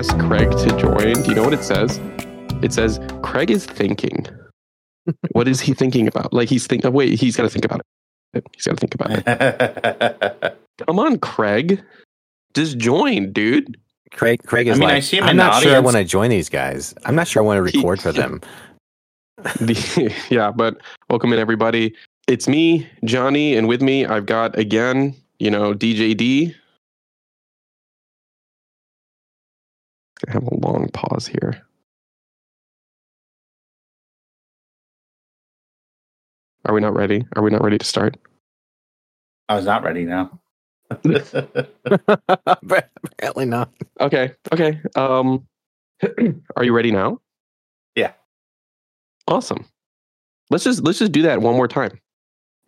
[0.00, 2.00] like that when I ask Craig to join, do you know what it says?
[2.62, 4.26] It says, Craig is thinking.
[5.32, 6.32] what is he thinking about?
[6.32, 7.80] Like he's thinking, oh, wait, he's got to think about
[8.34, 8.44] it.
[8.54, 10.58] He's got to think about it.
[10.86, 11.82] Come on, Craig.
[12.54, 13.78] Just join, dude.
[14.12, 15.96] Craig, Craig is I mean, I see him I'm in the not sure I want
[15.96, 16.94] to join these guys.
[17.04, 18.40] I'm not sure I want to record for them.
[19.60, 20.78] The- yeah, but
[21.08, 21.94] welcome in, everybody.
[22.26, 26.54] It's me, Johnny, and with me, I've got again, you know, DJD.
[30.28, 31.62] I have a long pause here.
[36.66, 37.26] Are we not ready?
[37.36, 38.16] Are we not ready to start?
[39.48, 40.38] I was not ready now.
[42.46, 43.70] Apparently not.
[44.00, 44.32] Okay.
[44.52, 44.80] Okay.
[44.94, 45.46] Um,
[46.56, 47.20] are you ready now?
[47.94, 48.12] Yeah.
[49.26, 49.64] Awesome.
[50.50, 51.98] Let's just let's just do that one more time.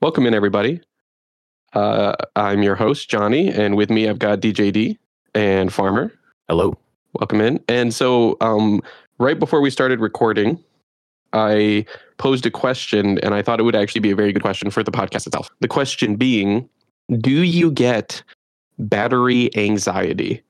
[0.00, 0.80] Welcome in, everybody.
[1.74, 4.98] Uh, I'm your host Johnny, and with me I've got DJD
[5.34, 6.12] and Farmer.
[6.48, 6.76] Hello.
[7.14, 7.60] Welcome in.
[7.68, 8.80] And so, um,
[9.18, 10.62] right before we started recording,
[11.32, 11.84] I
[12.18, 14.82] posed a question, and I thought it would actually be a very good question for
[14.82, 15.48] the podcast itself.
[15.60, 16.68] The question being,
[17.18, 18.22] do you get
[18.78, 20.42] battery anxiety?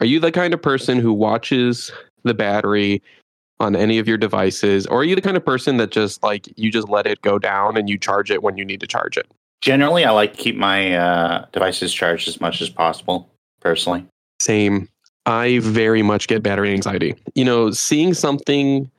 [0.00, 1.90] Are you the kind of person who watches
[2.22, 3.02] the battery
[3.58, 6.46] on any of your devices, or are you the kind of person that just like
[6.56, 9.16] you just let it go down and you charge it when you need to charge
[9.16, 9.26] it?
[9.62, 13.28] Generally, I like to keep my uh, devices charged as much as possible.
[13.60, 14.04] Personally,
[14.38, 14.88] Same.
[15.26, 17.14] I very much get battery anxiety.
[17.34, 18.90] You know, seeing something,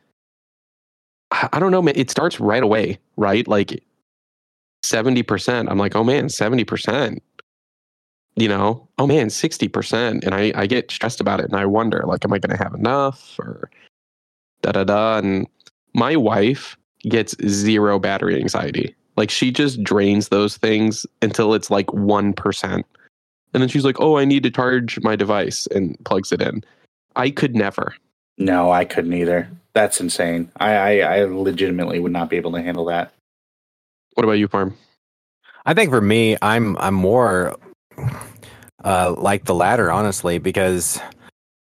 [1.31, 3.47] I don't know, man, it starts right away, right?
[3.47, 3.81] Like
[4.83, 5.70] 70%.
[5.70, 7.20] I'm like, oh man, 70%.
[8.36, 10.23] You know, oh man, 60%.
[10.23, 12.64] And I, I get stressed about it and I wonder, like, am I going to
[12.64, 13.72] have enough or
[14.61, 15.17] da da da?
[15.17, 15.48] And
[15.95, 18.95] my wife gets zero battery anxiety.
[19.16, 22.83] Like, she just drains those things until it's like 1%.
[23.54, 26.64] And then she's like, "Oh, I need to charge my device," and plugs it in.
[27.16, 27.96] I could never.
[28.38, 29.50] no, I couldn't either.
[29.74, 30.52] That's insane.
[30.58, 33.14] I, I, I legitimately would not be able to handle that.
[34.16, 34.76] What about you, Farm?
[35.66, 37.56] I think for me, I'm I'm more
[38.84, 41.00] uh, like the latter, honestly, because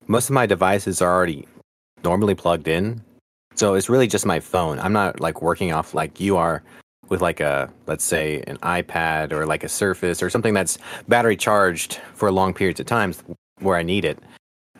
[0.07, 1.47] most of my devices are already
[2.03, 3.01] normally plugged in.
[3.55, 4.79] So it's really just my phone.
[4.79, 6.63] I'm not like working off like you are
[7.13, 11.37] with like a let's say an iPad or like a Surface or something that's battery
[11.37, 13.23] charged for long periods of times
[13.59, 14.17] where I need it.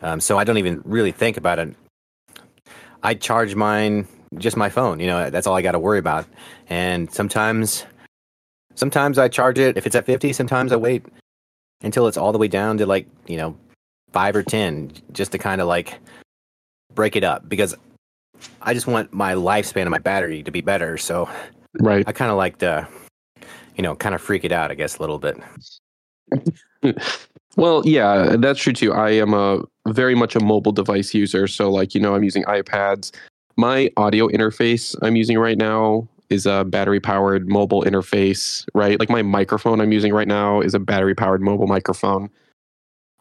[0.02, 1.76] Um, so I don't even really think about it.
[3.04, 4.08] I charge mine
[4.38, 4.98] just my phone.
[4.98, 6.26] You know, that's all I got to worry about.
[6.68, 7.84] And sometimes
[8.74, 11.06] sometimes I charge it if it's at 50, sometimes I wait
[11.82, 13.56] until it's all the way down to like, you know,
[14.12, 16.00] 5 or 10 just to kind of like
[16.96, 17.76] break it up because
[18.60, 20.98] I just want my lifespan of my battery to be better.
[20.98, 21.28] So
[21.80, 22.04] Right.
[22.06, 22.88] I kind of like to,
[23.76, 25.36] you know, kind of freak it out, I guess, a little bit.
[27.56, 28.92] Well, yeah, that's true too.
[28.92, 32.42] I am a very much a mobile device user, so like you know, I'm using
[32.44, 33.12] iPads.
[33.56, 38.98] My audio interface I'm using right now is a battery powered mobile interface, right?
[38.98, 42.28] Like my microphone I'm using right now is a battery powered mobile microphone.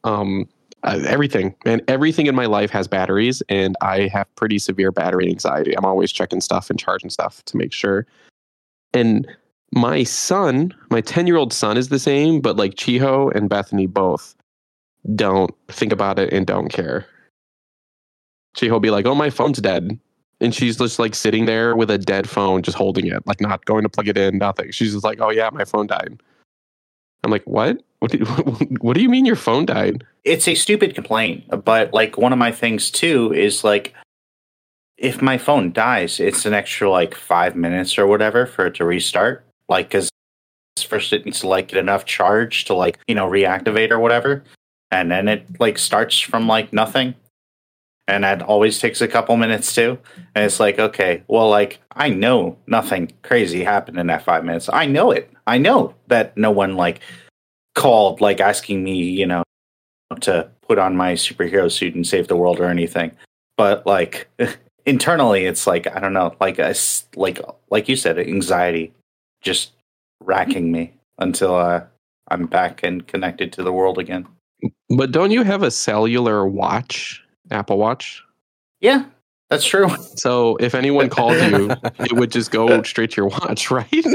[0.03, 0.49] Um,
[0.81, 5.29] uh, everything and everything in my life has batteries, and I have pretty severe battery
[5.29, 5.77] anxiety.
[5.77, 8.07] I'm always checking stuff and charging stuff to make sure.
[8.93, 9.27] And
[9.71, 13.87] my son, my 10 year old son is the same, but like Chiho and Bethany
[13.87, 14.35] both
[15.15, 17.05] don't think about it and don't care.
[18.55, 19.99] Chiho be like, oh, my phone's dead.
[20.39, 23.65] And she's just like sitting there with a dead phone, just holding it, like not
[23.65, 24.71] going to plug it in, nothing.
[24.71, 26.21] She's just like, oh, yeah, my phone died.
[27.23, 27.81] I'm like, what?
[27.99, 28.25] What do,
[28.81, 30.03] what do you mean your phone died?
[30.23, 33.93] It's a stupid complaint, but like one of my things too is like
[34.97, 38.85] if my phone dies, it's an extra like five minutes or whatever for it to
[38.85, 39.45] restart.
[39.69, 40.09] Like, because
[40.87, 44.43] first it needs to like get enough charge to like you know reactivate or whatever,
[44.91, 47.15] and then it like starts from like nothing,
[48.07, 49.97] and that always takes a couple minutes too.
[50.35, 54.69] And it's like, okay, well, like I know nothing crazy happened in that five minutes.
[54.71, 55.31] I know it.
[55.47, 57.01] I know that no one like
[57.75, 59.43] called like asking me, you know,
[60.21, 63.11] to put on my superhero suit and save the world or anything.
[63.57, 64.29] But like
[64.85, 66.75] internally, it's like I don't know, like a
[67.15, 67.39] like
[67.69, 68.93] like you said, anxiety
[69.41, 69.71] just
[70.21, 71.83] racking me until uh,
[72.29, 74.27] I'm back and connected to the world again.
[74.89, 77.21] But don't you have a cellular watch,
[77.51, 78.23] Apple Watch?
[78.79, 79.05] Yeah,
[79.49, 79.89] that's true.
[80.15, 81.69] So if anyone called you,
[81.99, 84.05] it would just go straight to your watch, right?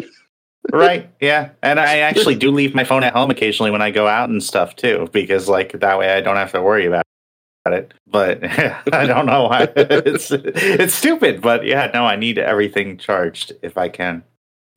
[0.72, 1.10] right?
[1.20, 4.30] Yeah, and I actually do leave my phone at home occasionally when I go out
[4.30, 7.04] and stuff too, because like that way I don't have to worry about
[7.66, 7.94] it.
[8.06, 8.44] But
[8.92, 13.76] I don't know why it's it's stupid, but yeah, no, I need everything charged if
[13.76, 14.22] I can.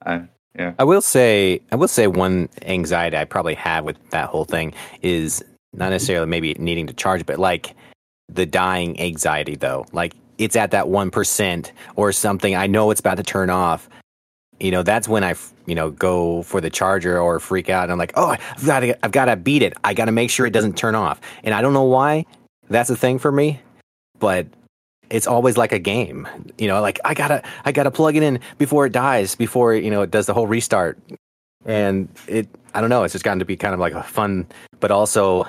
[0.06, 0.24] I,
[0.58, 4.74] I will say, I will say one anxiety I probably have with that whole thing
[5.02, 5.44] is
[5.74, 7.74] not necessarily maybe needing to charge, but like
[8.28, 9.86] the dying anxiety though.
[9.94, 12.56] Like it's at that 1% or something.
[12.56, 13.90] I know it's about to turn off.
[14.60, 15.36] You know, that's when I,
[15.66, 17.84] you know, go for the charger or freak out.
[17.84, 19.74] And I'm like, oh, I've got to, I've got to beat it.
[19.84, 21.22] I got to make sure it doesn't turn off.
[21.44, 22.26] And I don't know why
[22.72, 23.60] that's a thing for me,
[24.20, 24.48] but
[25.10, 26.28] it's always like a game.
[26.58, 29.92] You know, like I gotta, I gotta plug it in before it dies, before you
[29.92, 30.98] know it does the whole restart.
[31.66, 34.48] And it, I don't know, it's just gotten to be kind of like a fun,
[34.80, 35.46] but also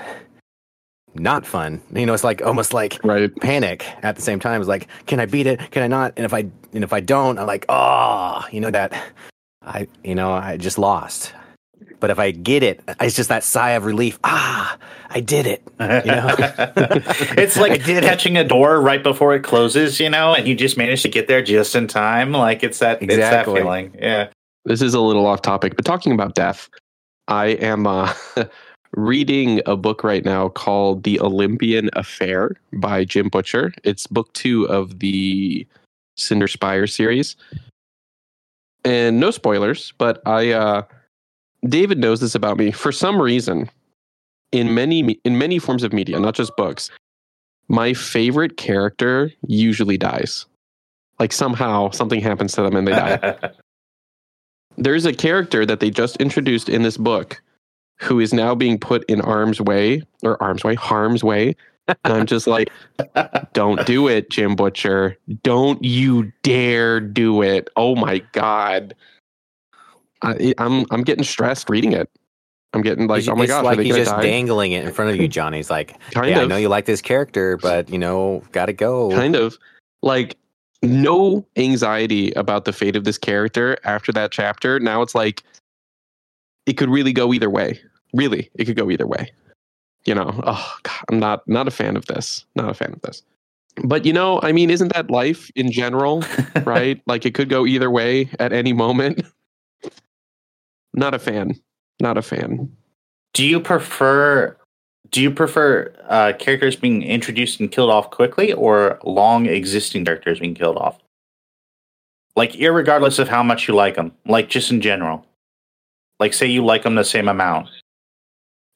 [1.14, 1.80] not fun.
[1.94, 3.34] You know, it's like almost like Right.
[3.40, 4.60] panic at the same time.
[4.60, 5.70] It's like, can I beat it?
[5.70, 6.12] Can I not?
[6.16, 6.40] And if I
[6.72, 8.92] and if I don't, I'm like, oh, you know that
[9.62, 11.32] I you know I just lost.
[12.00, 14.18] But if I get it, it's just that sigh of relief.
[14.24, 14.76] Ah,
[15.10, 15.62] I did it.
[15.80, 16.34] You know,
[17.36, 18.02] it's like I it.
[18.04, 21.28] catching a door right before it closes, you know, and you just managed to get
[21.28, 22.32] there just in time.
[22.32, 23.60] Like it's that it's that Exactly.
[23.60, 23.96] feeling.
[23.98, 24.28] Yeah.
[24.64, 26.68] This is a little off topic, but talking about death,
[27.28, 28.12] I am uh,
[28.94, 33.72] reading a book right now called The Olympian Affair by Jim Butcher.
[33.84, 35.66] It's book two of the
[36.16, 37.34] Cinder Spire series.
[38.84, 40.82] And no spoilers, but I uh,
[41.66, 42.70] David knows this about me.
[42.72, 43.70] For some reason,
[44.50, 46.90] in many in many forms of media, not just books,
[47.68, 50.46] my favorite character usually dies.
[51.18, 53.36] Like somehow something happens to them and they die.
[54.76, 57.40] There's a character that they just introduced in this book
[58.00, 61.54] who is now being put in arm's way or arm's way harm's way.
[61.88, 62.70] And i'm just like
[63.52, 65.16] don't do it jim butcher.
[65.42, 67.68] Don't you dare do it.
[67.76, 68.94] Oh my god
[70.22, 72.08] I, i'm i'm getting stressed reading it.
[72.74, 74.22] I'm getting like oh my gosh like are they he's just die?
[74.22, 75.58] dangling it in front of you, Johnny.
[75.58, 76.44] He's like, kind yeah, of.
[76.44, 79.10] I know you like this character, but you know, gotta go.
[79.10, 79.58] kind of.
[80.02, 80.38] Like
[80.82, 84.80] no anxiety about the fate of this character after that chapter.
[84.80, 85.42] Now it's like
[86.66, 87.78] it could really go either way.
[88.14, 89.30] Really it could go either way.
[90.06, 90.40] You know?
[90.44, 92.46] Oh god i'm not not a fan of this.
[92.56, 93.22] Not a fan of this.
[93.84, 96.24] But you know i mean isn't that life in general
[96.64, 97.00] right?
[97.06, 99.26] Like it could go either way at any moment
[100.94, 101.54] not a fan
[102.00, 102.70] not a fan
[103.34, 104.56] Do you prefer
[105.10, 110.40] do you prefer uh, characters being introduced and killed off quickly or long existing characters
[110.40, 110.98] being killed off?
[112.34, 115.26] Like irregardless of how much you like them, like just in general.
[116.18, 117.68] Like say you like them the same amount.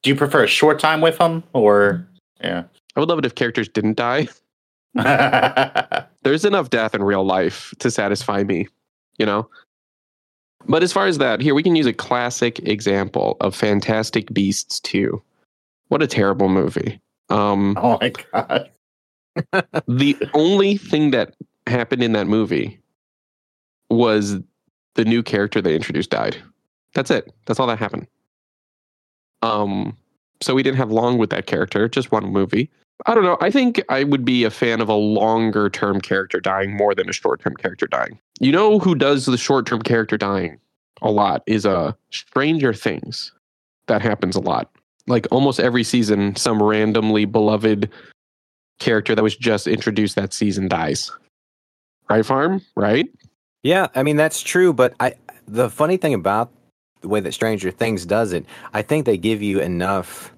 [0.02, 2.06] Do you prefer a short time with them or
[2.42, 2.64] yeah?
[2.94, 4.28] i would love it if characters didn't die
[6.22, 8.66] there's enough death in real life to satisfy me,
[9.18, 9.48] you know?
[10.68, 14.80] But as far as that, here we can use a classic example of Fantastic Beasts
[14.80, 15.22] 2.
[15.88, 17.00] What a terrible movie.
[17.28, 18.70] Um, oh my god.
[19.86, 21.34] the only thing that
[21.66, 22.80] happened in that movie
[23.90, 24.36] was
[24.94, 26.36] the new character they introduced died.
[26.94, 27.32] That's it.
[27.44, 28.06] That's all that happened.
[29.42, 29.96] Um,
[30.40, 32.70] so we didn't have long with that character, just one movie.
[33.04, 33.36] I don't know.
[33.40, 37.08] I think I would be a fan of a longer term character dying more than
[37.08, 38.18] a short term character dying.
[38.40, 40.58] You know who does the short term character dying
[41.02, 43.32] a lot is uh Stranger Things.
[43.86, 44.70] That happens a lot.
[45.06, 47.90] Like almost every season, some randomly beloved
[48.80, 51.10] character that was just introduced that season dies.
[52.08, 52.62] Right, Farm?
[52.76, 53.08] Right?
[53.62, 55.14] Yeah, I mean that's true, but I
[55.46, 56.50] the funny thing about
[57.02, 60.32] the way that Stranger Things does it, I think they give you enough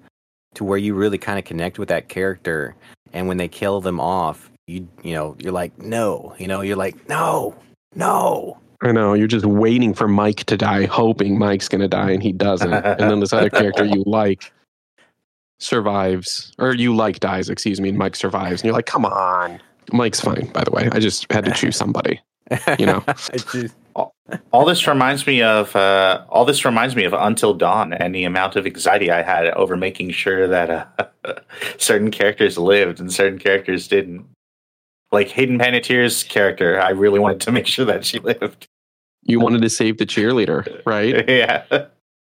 [0.54, 2.74] to where you really kind of connect with that character
[3.12, 6.76] and when they kill them off, you you know, you're like, "No." You know, you're
[6.76, 7.54] like, "No.
[7.94, 9.14] No." I know.
[9.14, 12.72] You're just waiting for Mike to die, hoping Mike's going to die and he doesn't.
[12.72, 14.52] and then this other character you like
[15.58, 18.60] survives, or you like dies, excuse me, and Mike survives.
[18.60, 19.60] And you're like, come on.
[19.92, 20.88] Mike's fine, by the way.
[20.92, 22.20] I just had to choose somebody.
[22.78, 23.04] You know.
[23.32, 23.74] It's just-
[24.52, 28.24] All this reminds me of uh, all this reminds me of Until Dawn and the
[28.24, 31.40] amount of anxiety I had over making sure that uh,
[31.78, 34.26] certain characters lived and certain characters didn't.
[35.10, 38.68] Like Hayden Panettiere's character, I really wanted to make sure that she lived.
[39.22, 41.28] You wanted to save the cheerleader, right?
[41.28, 41.86] yeah,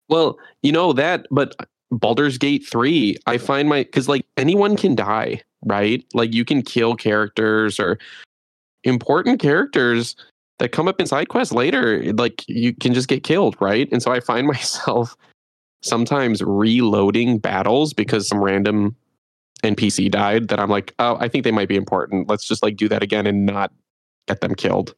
[0.08, 1.54] Well, you know that, but
[1.90, 6.04] Baldur's Gate 3, I find my because like anyone can die, right?
[6.14, 7.98] Like you can kill characters or
[8.84, 10.16] important characters
[10.60, 13.88] that come up in side quests later, like you can just get killed, right?
[13.90, 15.16] And so I find myself
[15.82, 18.94] sometimes reloading battles because some random
[19.64, 22.28] NPC died that I'm like, oh, I think they might be important.
[22.28, 23.72] Let's just like do that again and not
[24.28, 24.94] get them killed.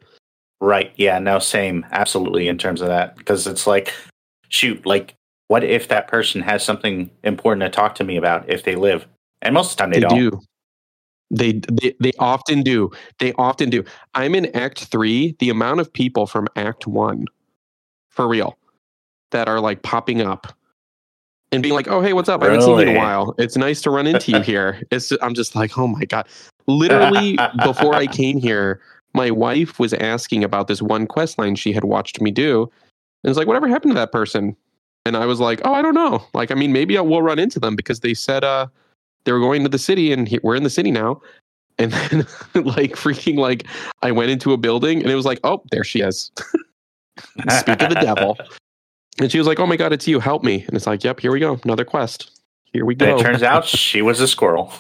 [0.61, 0.93] right.
[0.97, 2.47] Yeah, no, same, absolutely.
[2.49, 3.93] In terms of that, because it's like,
[4.49, 5.15] shoot, like,
[5.49, 9.07] what if that person has something important to talk to me about if they live?
[9.41, 10.19] And most of the time they, They, don't.
[10.19, 10.41] do.
[11.33, 12.91] They, they they often do.
[13.19, 13.85] They often do.
[14.15, 15.35] I'm in Act Three.
[15.39, 17.25] The amount of people from Act One,
[18.11, 18.59] for real,
[19.31, 20.53] that are like popping up
[21.51, 22.43] and being like, "Oh, hey, what's up?
[22.43, 23.35] I haven't seen you in a while.
[23.39, 26.29] It's nice to run into you here." It's I'm just like, "Oh my god!"
[26.67, 28.81] Literally before I came here,
[29.15, 32.71] my wife was asking about this one quest line she had watched me do,
[33.25, 34.55] and it's like, "Whatever happened to that person?"
[35.07, 36.23] And I was like, "Oh, I don't know.
[36.35, 38.67] Like, I mean, maybe I will run into them because they said uh
[39.25, 41.21] they were going to the city, and he, we're in the city now."
[41.79, 42.19] And then,
[42.65, 43.67] like, freaking, like,
[44.03, 46.31] I went into a building, and it was like, "Oh, there she is."
[47.59, 48.39] Speak of the devil.
[49.21, 50.21] And she was like, "Oh my god, it's you!
[50.21, 52.31] Help me!" And it's like, "Yep, here we go, another quest.
[52.73, 54.73] Here we go And go." it turns out she was a squirrel.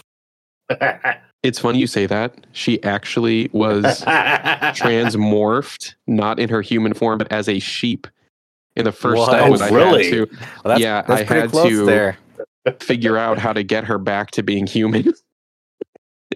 [1.42, 2.46] it's funny you say that.
[2.52, 8.06] She actually was transmorphed, not in her human form, but as a sheep.
[8.74, 9.28] In the first What?
[9.28, 10.04] step Oh, I really?
[10.04, 12.16] had to Well, that's, Yeah, that's I had to- there.
[12.80, 15.12] Figure out how to get her back to being human.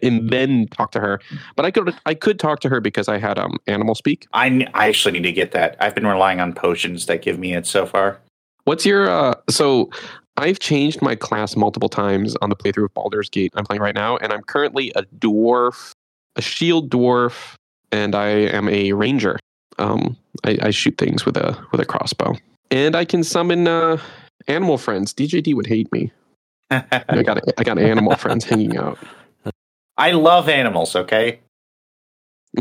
[0.02, 1.22] And then talk to her,
[1.54, 4.26] but I could I could talk to her because I had um animal speak.
[4.34, 5.74] I, I actually need to get that.
[5.80, 8.20] I've been relying on potions that give me it so far.
[8.64, 9.88] What's your uh so
[10.36, 13.94] I've changed my class multiple times on the playthrough of Baldur's Gate I'm playing right
[13.94, 15.92] now, and I'm currently a dwarf,
[16.36, 17.54] a shield dwarf,
[17.90, 19.38] and I am a ranger.
[19.78, 20.14] Um
[20.44, 22.34] I, I shoot things with a with a crossbow.
[22.70, 23.96] And I can summon uh
[24.48, 25.12] animal friends.
[25.14, 26.12] DJD would hate me.
[26.70, 28.98] I got I got animal friends hanging out.
[29.96, 31.40] I love animals, okay?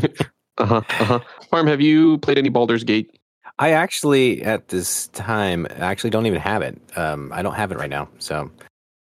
[0.57, 0.81] Uh-huh.
[0.87, 1.19] Uh-huh.
[1.51, 3.19] Farm, have you played any Baldur's Gate?
[3.59, 6.79] I actually, at this time, actually don't even have it.
[6.95, 8.07] Um, I don't have it right now.
[8.19, 8.49] So,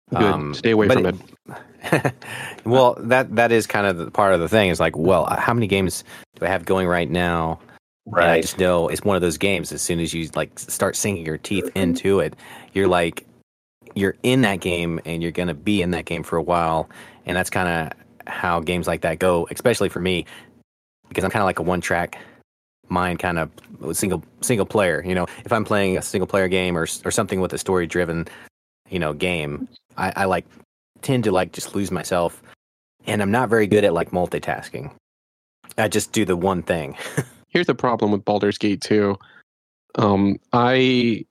[0.10, 0.22] Good.
[0.24, 1.16] Um, Stay away from it-
[1.84, 2.14] it.
[2.66, 4.70] well, that that is kind of the part of the thing.
[4.72, 6.04] Is like, well, how many games
[6.40, 7.60] do I have going right now?
[8.08, 9.72] And I just know it's one of those games.
[9.72, 12.36] As soon as you like start sinking your teeth into it,
[12.74, 13.26] you're like,
[13.96, 16.90] you're in that game, and you're gonna be in that game for a while.
[17.26, 20.26] And that's kind of how games like that go, especially for me,
[21.10, 22.18] because I'm kind of like a one track
[22.90, 23.50] mind kind of
[23.94, 25.04] single single player.
[25.06, 27.88] You know, if I'm playing a single player game or or something with a story
[27.88, 28.28] driven,
[28.90, 30.46] you know, game, I, I like
[31.02, 32.42] tend to like just lose myself,
[33.06, 34.92] and I'm not very good at like multitasking.
[35.78, 36.96] I just do the one thing.
[37.50, 39.16] Here's the problem with Baldur's Gate 2.
[39.96, 41.26] Um, I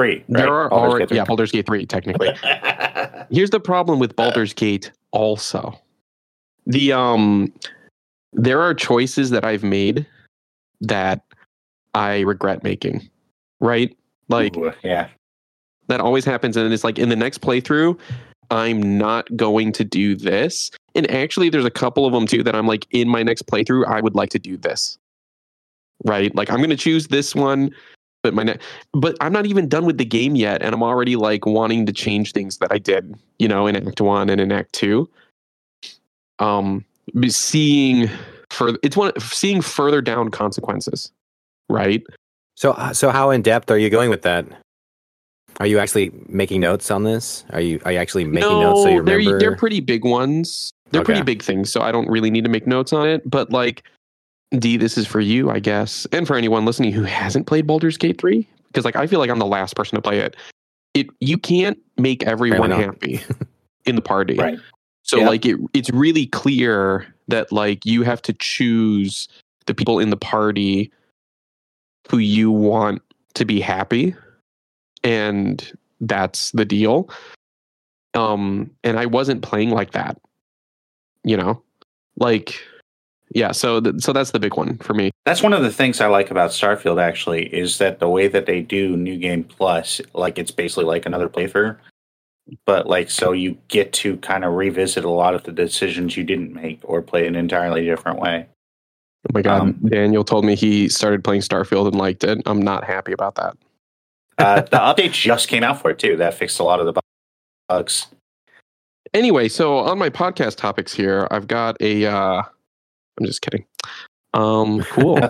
[0.00, 0.16] Three.
[0.16, 0.24] Right?
[0.28, 2.30] there are Baldur's already Gate yeah Baldur's Gate 3 technically.
[3.30, 5.78] Here's the problem with Baldur's Gate also.
[6.66, 7.52] The um
[8.32, 10.06] there are choices that I've made
[10.80, 11.22] that
[11.94, 13.08] I regret making.
[13.60, 13.94] Right?
[14.28, 15.08] Like Ooh, yeah.
[15.88, 17.98] that always happens and it's like in the next playthrough
[18.52, 22.54] i'm not going to do this and actually there's a couple of them too that
[22.54, 24.98] i'm like in my next playthrough i would like to do this
[26.04, 27.70] right like i'm going to choose this one
[28.22, 28.58] but my ne-
[28.92, 31.92] but i'm not even done with the game yet and i'm already like wanting to
[31.92, 35.08] change things that i did you know in act 1 and in act 2
[36.38, 36.84] um
[37.28, 38.08] seeing
[38.50, 41.12] further it's one seeing further down consequences
[41.68, 42.02] right
[42.60, 44.44] So so how in depth are you going with that?
[45.60, 47.44] Are you actually making notes on this?
[47.50, 49.38] Are you are you actually making notes so you they're, remember?
[49.38, 50.70] they're pretty big ones.
[50.90, 53.28] They're pretty big things, so I don't really need to make notes on it.
[53.28, 53.84] But like,
[54.58, 57.96] D, this is for you, I guess, and for anyone listening who hasn't played Baldur's
[57.96, 60.36] Gate three, because like I feel like I'm the last person to play it.
[60.94, 63.20] It you can't make everyone happy
[63.84, 64.58] in the party, Right.
[65.02, 65.28] So Yeah.
[65.28, 69.28] like it, it's really clear that like you have to choose
[69.66, 70.90] the people in the party
[72.10, 73.02] who you want
[73.34, 74.16] to be happy,
[75.04, 77.08] and that's the deal.
[78.14, 80.20] Um, and I wasn't playing like that,
[81.22, 81.62] you know,
[82.16, 82.60] like
[83.30, 83.52] yeah.
[83.52, 85.10] So th- so that's the big one for me.
[85.24, 88.46] That's one of the things I like about Starfield actually is that the way that
[88.46, 91.76] they do New Game Plus, like it's basically like another playthrough.
[92.66, 96.24] But like so you get to kind of revisit a lot of the decisions you
[96.24, 98.46] didn't make or play an entirely different way.
[99.28, 102.40] Oh my god, Um, Daniel told me he started playing Starfield and liked it.
[102.46, 103.56] I'm not happy about that.
[104.38, 106.16] Uh, the update just came out for it too.
[106.16, 107.00] That fixed a lot of the
[107.68, 108.06] bugs.
[109.12, 112.06] Anyway, so on my podcast topics here, I've got a.
[112.06, 112.42] Uh,
[113.20, 113.66] I'm just kidding.
[114.32, 115.18] Um, cool.
[115.22, 115.26] I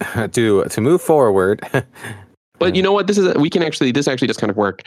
[0.00, 0.32] got.
[0.32, 1.60] to to move forward.
[2.58, 3.06] But you know what?
[3.06, 4.82] This is we can actually this actually does kind of work.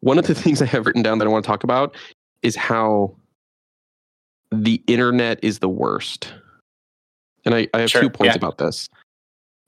[0.00, 1.96] One of the things I have written down that I want to talk about
[2.42, 3.14] is how
[4.52, 6.32] the internet is the worst.
[7.44, 8.38] And I, I have Sure, two points yeah.
[8.38, 8.88] about this.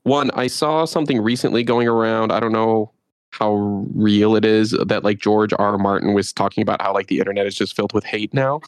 [0.02, 2.32] One, I saw something recently going around.
[2.32, 2.90] I don't know
[3.30, 3.52] how
[3.94, 5.72] real it is that like George R.
[5.72, 5.78] R.
[5.78, 8.60] Martin was talking about how like the internet is just filled with hate now.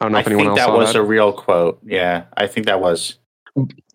[0.00, 0.98] I don't know I if anyone think that saw was that.
[0.98, 1.78] a real quote.
[1.84, 3.18] Yeah, I think that was.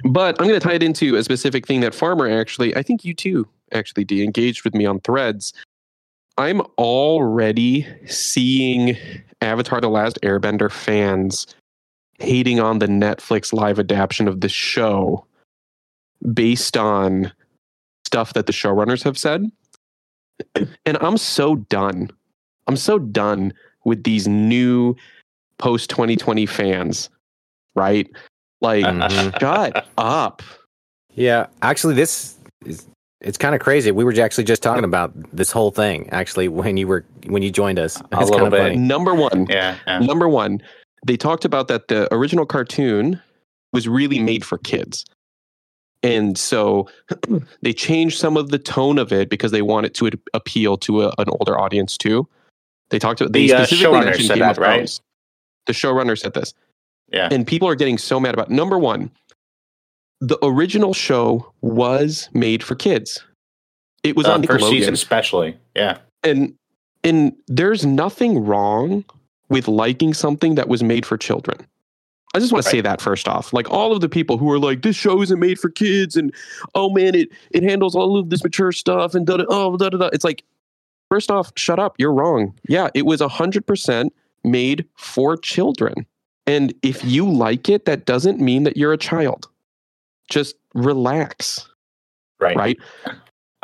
[0.03, 3.03] But I'm going to tie it into a specific thing that Farmer actually, I think
[3.03, 5.53] you too actually de engaged with me on threads.
[6.38, 8.97] I'm already seeing
[9.41, 11.47] Avatar The Last Airbender fans
[12.19, 15.25] hating on the Netflix live adaptation of the show
[16.33, 17.31] based on
[18.05, 19.50] stuff that the showrunners have said.
[20.85, 22.09] And I'm so done.
[22.67, 23.53] I'm so done
[23.85, 24.95] with these new
[25.59, 27.09] post 2020 fans,
[27.75, 28.09] right?
[28.62, 29.39] Like, Mhm.
[29.39, 30.41] shut up.
[31.13, 32.35] Yeah, actually, this
[32.65, 32.88] is
[33.21, 33.89] it's kind of crazy.
[33.91, 37.50] We were actually just talking about this whole thing actually when you were when you
[37.50, 38.00] joined us.
[38.00, 38.59] A It's little bit.
[38.59, 38.75] funny.
[38.75, 40.00] Number one, yeah, yeah.
[40.00, 40.62] number one,
[41.07, 43.19] they talked about that the original cartoon
[43.74, 45.05] was really made for kids.
[46.03, 46.88] And so
[47.63, 51.13] they changed some of the tone of it because they wanted to appeal to a,
[51.17, 52.27] an older audience too.
[52.89, 54.75] They talked about they The, uh, specifically showrunner mentioned said Game that, of right?
[54.75, 55.01] Thrones.
[55.65, 56.53] The showrunner said this.
[57.12, 57.29] Yeah.
[57.31, 59.12] And people are getting so mad about number one,
[60.22, 63.24] the original show was made for kids.
[64.03, 65.57] It was Uh, on first season, especially.
[65.75, 65.98] Yeah.
[66.24, 66.53] and
[67.03, 69.05] and there's nothing wrong
[69.50, 71.67] with liking something that was made for children.
[72.34, 73.53] I just want to say that first off.
[73.53, 76.34] Like all of the people who are like, this show isn't made for kids, and
[76.74, 79.89] oh man, it it handles all of this mature stuff and da da oh da
[79.89, 80.07] da da.
[80.13, 80.43] It's like,
[81.10, 81.95] first off, shut up.
[82.00, 82.53] You're wrong.
[82.67, 84.13] Yeah, it was hundred percent
[84.46, 86.06] made for children.
[86.48, 89.48] And if you like it, that doesn't mean that you're a child.
[90.30, 91.68] Just relax.
[92.40, 92.56] Right.
[92.56, 92.78] Right?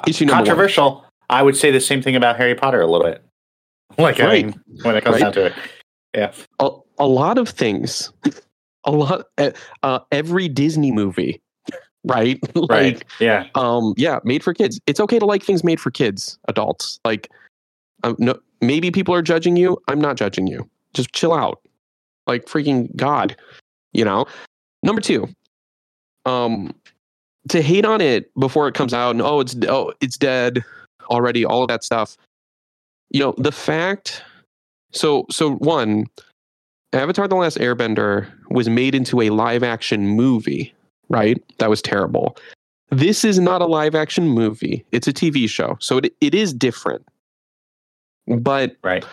[0.08, 0.46] Issue number one.
[0.46, 1.06] Controversial.
[1.30, 3.24] I would say the same thing about Harry Potter a little bit.
[3.98, 5.22] Like, I mean, when it comes Right.
[5.22, 5.54] down to it.
[6.16, 6.32] Yeah.
[6.60, 8.12] a, a lot of things
[8.86, 9.52] a lot uh,
[9.84, 11.42] uh, every disney movie
[12.06, 13.04] right Right.
[13.20, 13.48] yeah.
[13.56, 17.30] um yeah made for kids it's okay to like things made for kids adults like
[18.04, 21.62] um, no maybe people are judging you i'm not judging you just chill out
[22.27, 23.36] like freaking god
[23.93, 24.25] you know?
[24.83, 25.27] Number two
[26.25, 26.74] um
[27.50, 30.63] to hate on it before it comes out and oh it's oh it's dead
[31.10, 32.15] already all of that stuff.
[33.10, 34.23] You know the fact
[34.91, 36.06] so so one
[36.93, 40.73] avatar the last airbender was made into a live action movie
[41.10, 41.43] right?
[41.58, 42.38] That was terrible.
[42.89, 44.86] This is not a live action movie.
[44.91, 47.06] It's a tv show so it, it is different.
[48.27, 49.04] But Right.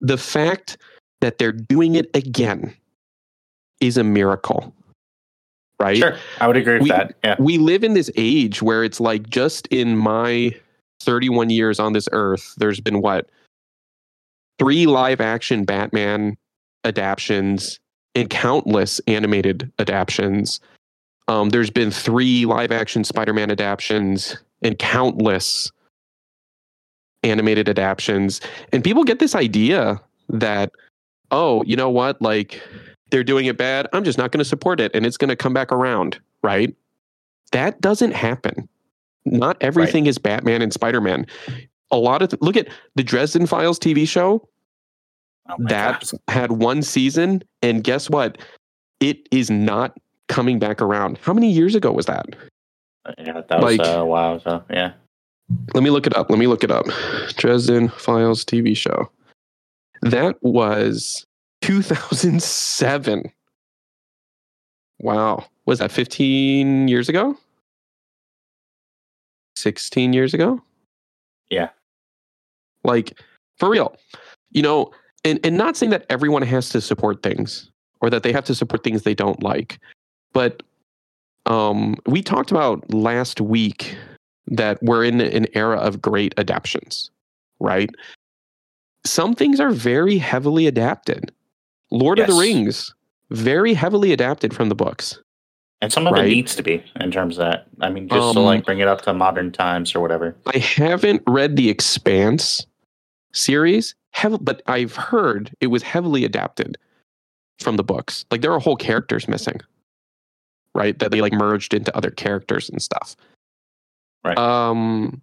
[0.00, 0.76] the fact
[1.20, 2.74] that they're doing it again
[3.80, 4.74] is a miracle
[5.80, 6.16] right Sure.
[6.40, 7.14] I would agree with We- that.
[7.24, 7.36] Yeah.
[7.38, 10.54] we live in this age where it's like just in my
[11.00, 13.28] 31 years on this earth there's been what
[14.58, 16.36] three live action batman
[16.84, 17.78] adaptions
[18.14, 20.60] and countless animated adaptions
[21.28, 25.70] um, there's been three live action spider-man adaptions and countless
[27.22, 28.40] animated adaptions
[28.72, 30.72] and people get this idea that
[31.30, 32.20] oh you know what?
[32.20, 32.62] Like
[33.10, 33.88] they're doing it bad.
[33.92, 36.74] I'm just not going to support it and it's going to come back around right?
[37.52, 38.68] That doesn't happen.
[39.24, 41.26] Not everything is batman and spider-man.
[41.90, 44.46] A lot of look at the dresden files tv show.
[45.48, 46.12] Oh that gosh.
[46.28, 48.38] had one season and guess what?
[49.00, 49.96] It is not
[50.28, 51.18] coming back around.
[51.22, 52.26] How many years ago was that?
[53.18, 54.38] Yeah, that was like- uh, wow.
[54.38, 54.92] So yeah.
[55.72, 56.28] let me look it up.
[56.28, 56.86] Let me look it up.
[57.36, 59.10] Dresden files tv show
[60.02, 61.26] that was
[61.62, 63.32] 2007
[65.00, 65.44] wow.
[65.66, 67.36] Was that 15 years ago?
[69.56, 70.62] 16 years ago?
[71.50, 71.70] Yeah.
[72.84, 73.20] like
[73.56, 73.96] for real.
[74.50, 74.92] You know
[75.24, 78.54] and, and not saying that everyone has to support things or that they have to
[78.54, 79.78] support things they don't like
[80.32, 80.62] but
[81.46, 83.96] um we talked about last week
[84.46, 87.10] that we're in an era of great adaptions
[87.60, 87.90] right
[89.08, 91.32] some things are very heavily adapted
[91.90, 92.94] lord of the rings
[93.30, 95.18] very heavily adapted from the books
[95.80, 96.26] And some of Right.
[96.26, 97.68] it needs to be in terms of that.
[97.80, 100.34] I mean, just to Um, like bring it up to modern times or whatever.
[100.52, 102.66] I haven't read the Expanse
[103.32, 103.94] series,
[104.40, 106.78] but I've heard it was heavily adapted
[107.60, 108.24] from the books.
[108.32, 109.60] Like there are whole characters missing,
[110.74, 110.98] right?
[110.98, 113.14] That they like merged into other characters and stuff.
[114.24, 114.36] Right.
[114.36, 115.22] Um,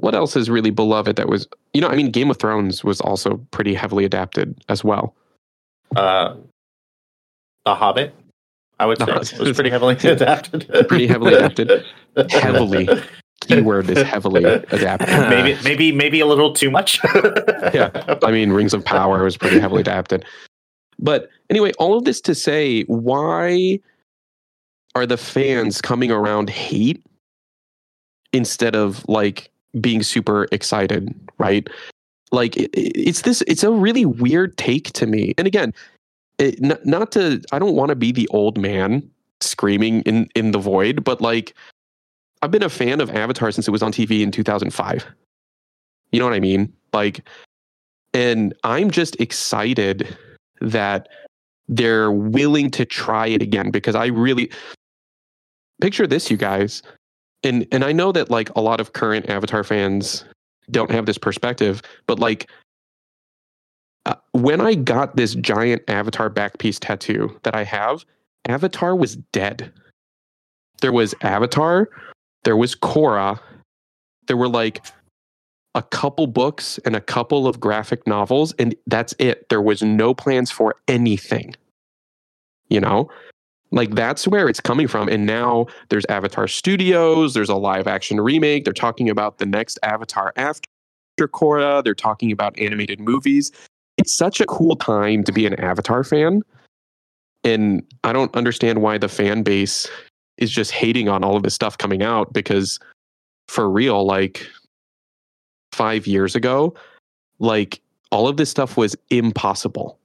[0.00, 3.00] what else is really beloved that was, you know, I mean, Game of Thrones was
[3.00, 5.14] also pretty heavily adapted as well.
[5.94, 6.36] Uh,
[7.66, 8.14] the Hobbit,
[8.78, 9.38] I would say, Hobbit.
[9.38, 10.68] was pretty heavily adapted.
[10.88, 11.84] Pretty heavily adapted.
[12.30, 12.88] Heavily.
[13.42, 15.08] Keyword is heavily adapted.
[15.28, 17.00] maybe, maybe, maybe a little too much.
[17.74, 18.16] Yeah.
[18.24, 20.24] I mean, Rings of Power was pretty heavily adapted.
[20.98, 23.78] But anyway, all of this to say, why
[24.96, 27.04] are the fans coming around hate
[28.32, 29.49] instead of like
[29.80, 31.68] being super excited, right?
[32.32, 35.34] Like it, it- it's this, it's a really weird take to me.
[35.38, 35.72] And again,
[36.38, 39.08] it, not, not to, I don't want to be the old man
[39.42, 41.54] screaming in in the void, but like
[42.42, 45.06] I've been a fan of Avatar since it was on TV in 2005.
[46.12, 46.72] You know what I mean?
[46.92, 47.26] Like,
[48.14, 50.16] and I'm just excited
[50.60, 51.08] that
[51.68, 54.50] they're willing to try it again because I really
[55.80, 56.82] picture this, you guys.
[57.42, 60.24] And and I know that like a lot of current Avatar fans
[60.70, 62.50] don't have this perspective, but like
[64.06, 68.04] uh, when I got this giant Avatar back piece tattoo that I have,
[68.46, 69.72] Avatar was dead.
[70.80, 71.88] There was Avatar,
[72.44, 73.38] there was Korra,
[74.26, 74.86] there were like
[75.74, 79.48] a couple books and a couple of graphic novels, and that's it.
[79.50, 81.54] There was no plans for anything.
[82.68, 83.10] You know?
[83.72, 85.08] Like that's where it's coming from.
[85.08, 88.64] And now there's Avatar Studios, there's a live action remake.
[88.64, 90.62] They're talking about the next Avatar after
[91.20, 91.84] Korra.
[91.84, 93.52] They're talking about animated movies.
[93.96, 96.42] It's such a cool time to be an Avatar fan.
[97.44, 99.88] And I don't understand why the fan base
[100.38, 102.78] is just hating on all of this stuff coming out because
[103.48, 104.46] for real, like
[105.72, 106.74] five years ago,
[107.38, 107.80] like
[108.10, 109.98] all of this stuff was impossible.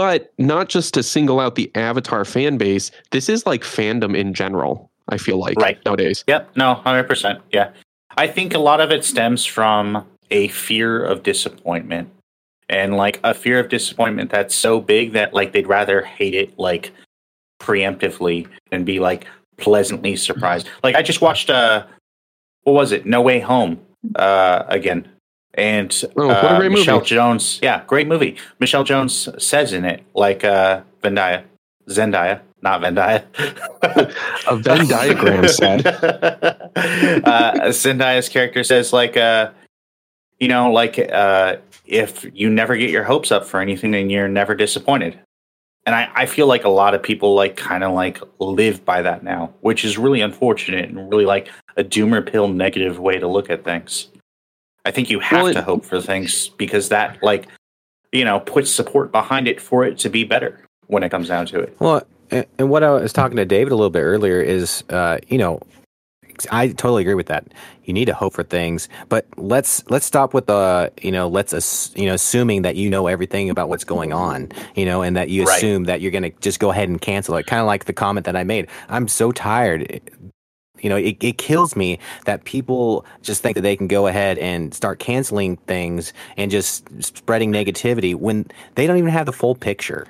[0.00, 4.32] But not just to single out the Avatar fan base, this is like fandom in
[4.32, 5.78] general, I feel like Right.
[5.84, 6.24] nowadays.
[6.26, 6.56] Yep.
[6.56, 7.40] No, hundred percent.
[7.52, 7.68] Yeah,
[8.16, 12.08] I think a lot of it stems from a fear of disappointment,
[12.70, 16.58] and like a fear of disappointment that's so big that like they'd rather hate it
[16.58, 16.92] like
[17.60, 19.26] preemptively and be like
[19.58, 20.66] pleasantly surprised.
[20.82, 21.84] Like I just watched uh,
[22.62, 23.04] what was it?
[23.04, 23.78] No Way Home
[24.16, 25.06] uh again.
[25.54, 26.80] And Oh, what a uh, great movie.
[26.80, 28.36] Michelle Jones, yeah, great movie.
[28.60, 31.44] Michelle Jones says in it, like uh Zendaya,
[31.88, 33.24] Zendaya, not Zendaya.
[34.48, 35.86] A Venn diagram said.
[35.86, 39.50] uh, Zendaya's character says, like, uh,
[40.38, 44.28] you know, like, uh, if you never get your hopes up for anything, then you're
[44.28, 45.18] never disappointed.
[45.86, 49.02] And I, I feel like a lot of people like kind of like live by
[49.02, 53.26] that now, which is really unfortunate and really like a doomer pill negative way to
[53.26, 54.08] look at things.
[54.84, 57.46] I think you have Well, it- to hope for things because that like
[58.12, 61.46] you know puts support behind it for it to be better when it comes down
[61.46, 61.76] to it.
[61.78, 65.18] Well, and, and what I was talking to David a little bit earlier is, uh,
[65.28, 65.60] you know,
[66.50, 67.44] I totally agree with that.
[67.84, 71.52] You need to hope for things, but let's let's stop with the, you know, let's
[71.52, 75.16] ass, you know, assuming that you know everything about what's going on, you know, and
[75.16, 75.56] that you Right.
[75.58, 77.46] assume that you're going to just go ahead and cancel it.
[77.46, 78.68] Kind of like the comment that I made.
[78.88, 80.00] I'm so tired.
[80.80, 84.38] You know, it, it kills me that people just think that they can go ahead
[84.38, 89.54] and start canceling things and just spreading negativity when they don't even have the full
[89.54, 90.06] picture.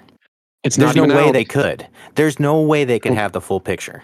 [0.63, 1.33] It's There's not no even way out.
[1.33, 1.87] they could.
[2.17, 4.03] There's no way they can have the full picture.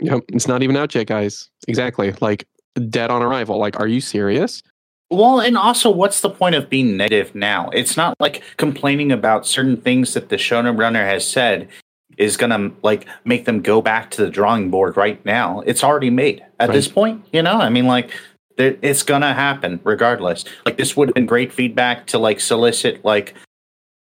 [0.00, 1.48] Yep, it's not even out yet, guys.
[1.68, 2.14] Exactly.
[2.20, 2.46] Like
[2.88, 3.58] dead on arrival.
[3.58, 4.62] Like, are you serious?
[5.10, 7.70] Well, and also, what's the point of being negative now?
[7.70, 11.68] It's not like complaining about certain things that the showrunner has said
[12.16, 15.60] is gonna like make them go back to the drawing board right now.
[15.66, 16.74] It's already made at Right.
[16.74, 17.24] this point.
[17.32, 18.10] You know, I mean, like
[18.58, 20.44] it's gonna happen regardless.
[20.64, 23.34] Like this would have been great feedback to like solicit like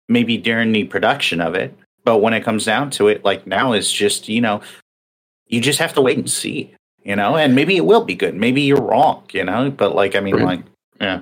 [0.08, 3.72] maybe during the production of it, but when it comes down to it, like now
[3.72, 4.60] is just you know
[5.48, 6.74] you just have to wait and see.
[7.02, 8.34] You know, and maybe it will be good.
[8.34, 9.24] Maybe you're wrong.
[9.32, 10.44] You know, but like I mean, Right.
[10.44, 10.62] like
[11.00, 11.20] yeah.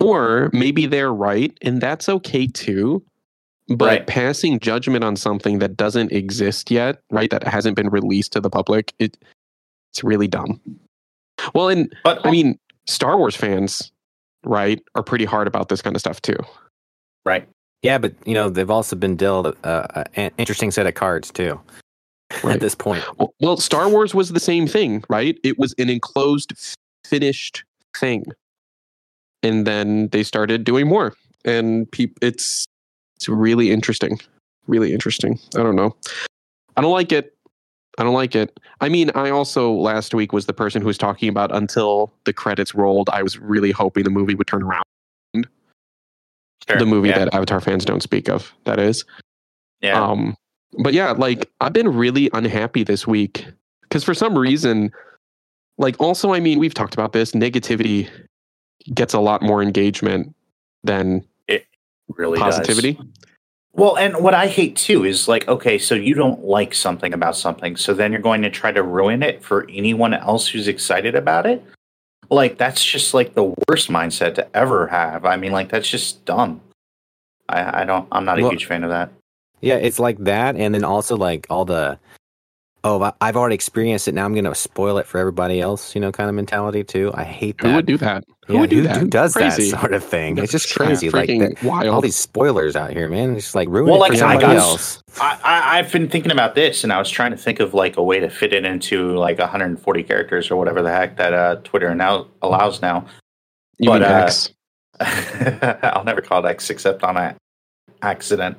[0.00, 3.02] Or maybe they're right, and that's okay too.
[3.68, 4.06] But Right.
[4.06, 7.30] passing judgment on something that doesn't exist yet, right?
[7.30, 9.16] That hasn't been released to the public, it
[9.90, 10.60] it's really dumb.
[11.54, 13.90] Well, and But I mean, Star Wars fans,
[14.44, 16.36] right, are pretty hard about this kind of stuff too.
[17.24, 17.48] right.
[17.82, 21.60] Yeah, but you know they've also been dealt uh, an interesting set of cards too.
[22.42, 22.54] Right.
[22.54, 25.38] At this point, Well, well, Star Wars was the same thing, right?
[25.44, 26.52] It was an enclosed,
[27.06, 27.62] finished
[27.96, 28.24] thing,
[29.42, 32.64] and then they started doing more, and peop- it's
[33.16, 34.18] it's really interesting,
[34.66, 35.38] really interesting.
[35.56, 35.94] I don't know,
[36.76, 37.30] I don't like it.
[37.96, 38.58] I don't like it.
[38.80, 42.32] I mean, I also last week was the person who was talking about until the
[42.32, 43.08] credits rolled.
[43.10, 44.82] I was really hoping the movie would turn around.
[46.68, 46.78] Sure.
[46.78, 47.18] The movie yeah.
[47.18, 48.52] that Avatar fans don't speak of.
[48.64, 49.04] That is.
[49.80, 50.02] yeah.
[50.02, 50.36] Um,
[50.78, 53.46] but yeah, like I've been really unhappy this week
[53.82, 54.90] because for some reason,
[55.78, 57.32] like also, I mean, we've talked about this.
[57.32, 58.08] Negativity
[58.92, 60.34] gets a lot more engagement
[60.82, 61.24] than
[62.08, 62.56] really does.
[62.58, 62.98] positivity.
[63.72, 67.36] Well, and what I hate too is like, okay, so you don't like something about
[67.36, 71.14] something, so then you're going to try to ruin it for anyone else who's excited
[71.16, 71.62] about it.
[72.30, 75.24] Like that's just like the worst mindset to ever have.
[75.24, 76.60] I mean, like that's just dumb.
[77.48, 78.06] I, I don't.
[78.12, 79.10] I'm not a Well- huge fan of that.
[79.60, 81.98] yeah, it's like that, and then also like all the
[82.84, 84.14] oh, I- I've already experienced it.
[84.14, 85.94] Now I'm going to spoil it for everybody else.
[85.94, 87.10] You know, kind of mentality too.
[87.14, 87.68] I hate that.
[87.68, 88.22] Who would do that?
[88.46, 88.96] Who Yeah, would do that?
[88.98, 89.70] Who does Crazy.
[89.70, 90.38] that sort of thing?
[90.38, 91.10] It's just Yeah, crazy.
[91.10, 91.86] like freaking the- wild.
[91.88, 93.34] all these spoilers out here, man.
[93.34, 95.02] It's just like ruin Well, it for like, I somebody else.
[95.20, 97.96] I, I I've been thinking about this, and I was trying to think of like
[97.96, 101.56] a way to fit it into like 140 characters or whatever the heck that uh,
[101.64, 103.06] Twitter now allows now.
[103.78, 104.50] You but, mean uh, X?
[105.82, 107.34] I'll never call it X except on a
[108.02, 108.56] accident.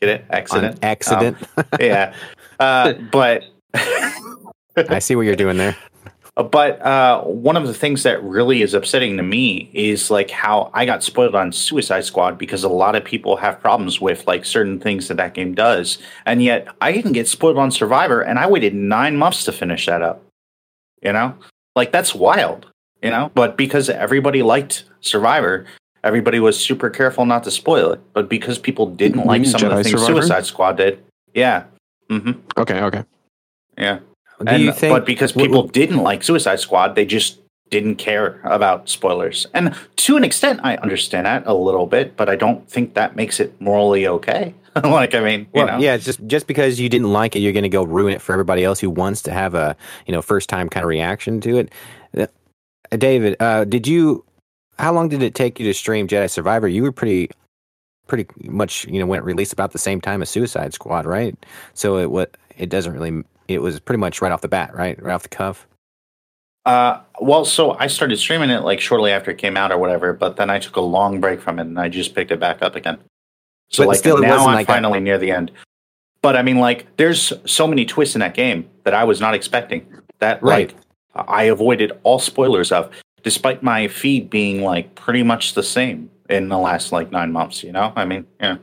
[0.00, 0.20] Get it?
[0.30, 0.78] On Accident.
[0.82, 1.36] accident.
[1.78, 2.14] yeah.
[2.60, 3.44] Uh, but
[3.74, 5.76] I see what you're doing there.
[6.36, 10.70] But uh, one of the things that really is upsetting to me is like how
[10.72, 14.44] I got spoiled on Suicide Squad because a lot of people have problems with like
[14.44, 18.38] certain things that that game does, and yet I didn't get spoiled on Survivor, and
[18.38, 20.22] I waited nine months to finish that up.
[21.02, 21.34] You know,
[21.74, 22.66] like that's wild.
[23.02, 25.66] You know, but because everybody liked Survivor,
[26.04, 28.00] everybody was super careful not to spoil it.
[28.12, 30.20] But because people didn't like mean some of the things Survivor?
[30.20, 31.02] Suicide Squad did,
[31.34, 31.64] yeah,
[32.10, 33.04] hmm Okay, okay.
[33.78, 34.00] yeah.
[34.40, 34.92] Do And, you think?
[34.94, 39.46] but because people w- didn't like Suicide Squad, they just didn't care about spoilers.
[39.54, 43.16] And to an extent, I understand that a little bit, but I don't think that
[43.16, 44.54] makes it morally okay.
[44.84, 47.40] like, I mean, you Well, know, yeah, it's just just because you didn't like it,
[47.40, 50.12] you're going to go ruin it for everybody else who wants to have a you
[50.12, 51.72] know first time kind of reaction to it.
[52.16, 52.26] Uh,
[52.96, 54.24] David, uh, did you?
[54.78, 56.66] How long did it take you to stream Jedi Survivor?
[56.68, 57.30] You were pretty,
[58.10, 61.34] pretty much you know when it released about the same time as Suicide Squad, right?
[61.72, 63.24] So it what it doesn't really.
[63.48, 65.66] It was pretty much right off the bat, right, right off the cuff.
[66.66, 70.12] Uh, well, so I started streaming it like shortly after it came out or whatever,
[70.12, 72.62] but then I took a long break from it and I just picked it back
[72.62, 72.98] up again.
[73.70, 75.50] So But like still, now I'm like finally near the end.
[76.22, 79.34] But I mean, like, there's so many twists in that game that I was not
[79.34, 79.86] expecting.
[80.18, 80.74] That Right.
[81.14, 82.90] like I avoided all spoilers of,
[83.22, 87.64] despite my feed being like pretty much the same in the last like nine months.
[87.64, 88.58] You know, I mean, yeah,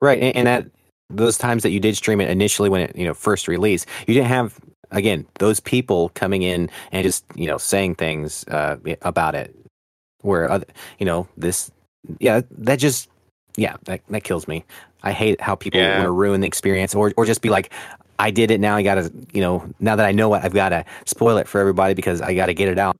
[0.00, 0.66] Right, and, and that
[1.10, 4.14] those times that you did stream it initially when it you know first released, you
[4.14, 4.60] didn't have
[4.92, 9.54] again those people coming in and just you know saying things uh, about it.
[10.22, 10.66] Where other,
[10.98, 11.70] you know this,
[12.20, 13.08] yeah, that just
[13.56, 14.64] yeah that that kills me.
[15.02, 15.96] I hate how people Yeah.
[15.96, 17.72] want to ruin the experience or or just be like.
[18.20, 18.76] I did it now.
[18.76, 21.60] I gotta, you know, now that I know it, I've got to spoil it for
[21.60, 22.96] everybody because I got to get it out.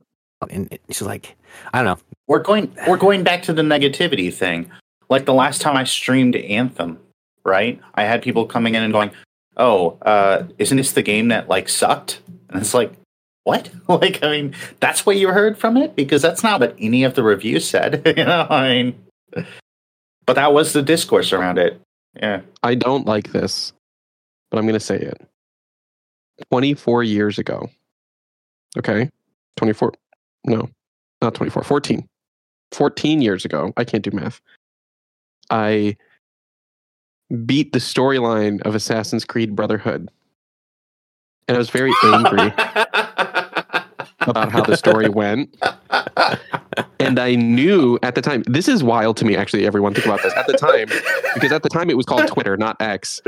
[0.51, 1.37] And it's just like,
[1.73, 2.05] I don't know.
[2.27, 4.71] we're going we're going back to the negativity thing.
[5.09, 6.99] Like the last time I streamed Anthem,
[7.45, 7.81] right?
[7.95, 9.11] I had people coming in and going,
[9.57, 12.21] "Oh, uh, isn't this the game that like sucked?"
[12.51, 12.93] And it's like,
[13.49, 13.71] what?
[13.89, 17.15] Like, I mean, that's what you heard from it because that's not what any of
[17.15, 18.03] the reviews said.
[18.17, 19.05] you know, I mean,
[20.27, 21.81] but that was the discourse around it.
[22.15, 22.43] Yeah.
[22.63, 23.73] I don't like this,
[24.51, 25.27] but I'm going to say it.
[26.51, 27.71] 24 years ago.
[28.77, 29.09] Okay?
[29.57, 29.95] 24.
[30.49, 30.69] No,
[31.23, 31.63] not 24.
[31.63, 32.09] 14.
[32.73, 33.73] 14 years ago.
[33.77, 34.41] I can't do math.
[35.51, 35.97] I
[37.45, 40.09] beat the storyline of Assassin's Creed Brotherhood.
[41.47, 42.47] And I was very angry
[44.21, 45.57] about how the story went.
[47.01, 50.23] And I knew at the time, this is wild to me, actually, everyone think about
[50.23, 50.35] this.
[50.35, 50.89] At the time,
[51.35, 53.21] because at the time it was called Twitter, not X,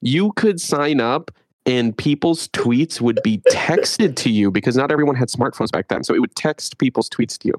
[0.00, 1.30] you could sign up
[1.66, 6.02] and people's tweets would be texted to you because not everyone had smartphones back then.
[6.02, 7.54] So it would text people's tweets to you.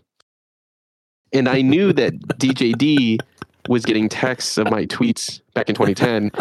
[1.31, 3.19] And I knew that DJD
[3.69, 6.31] was getting texts of my tweets back in 2010.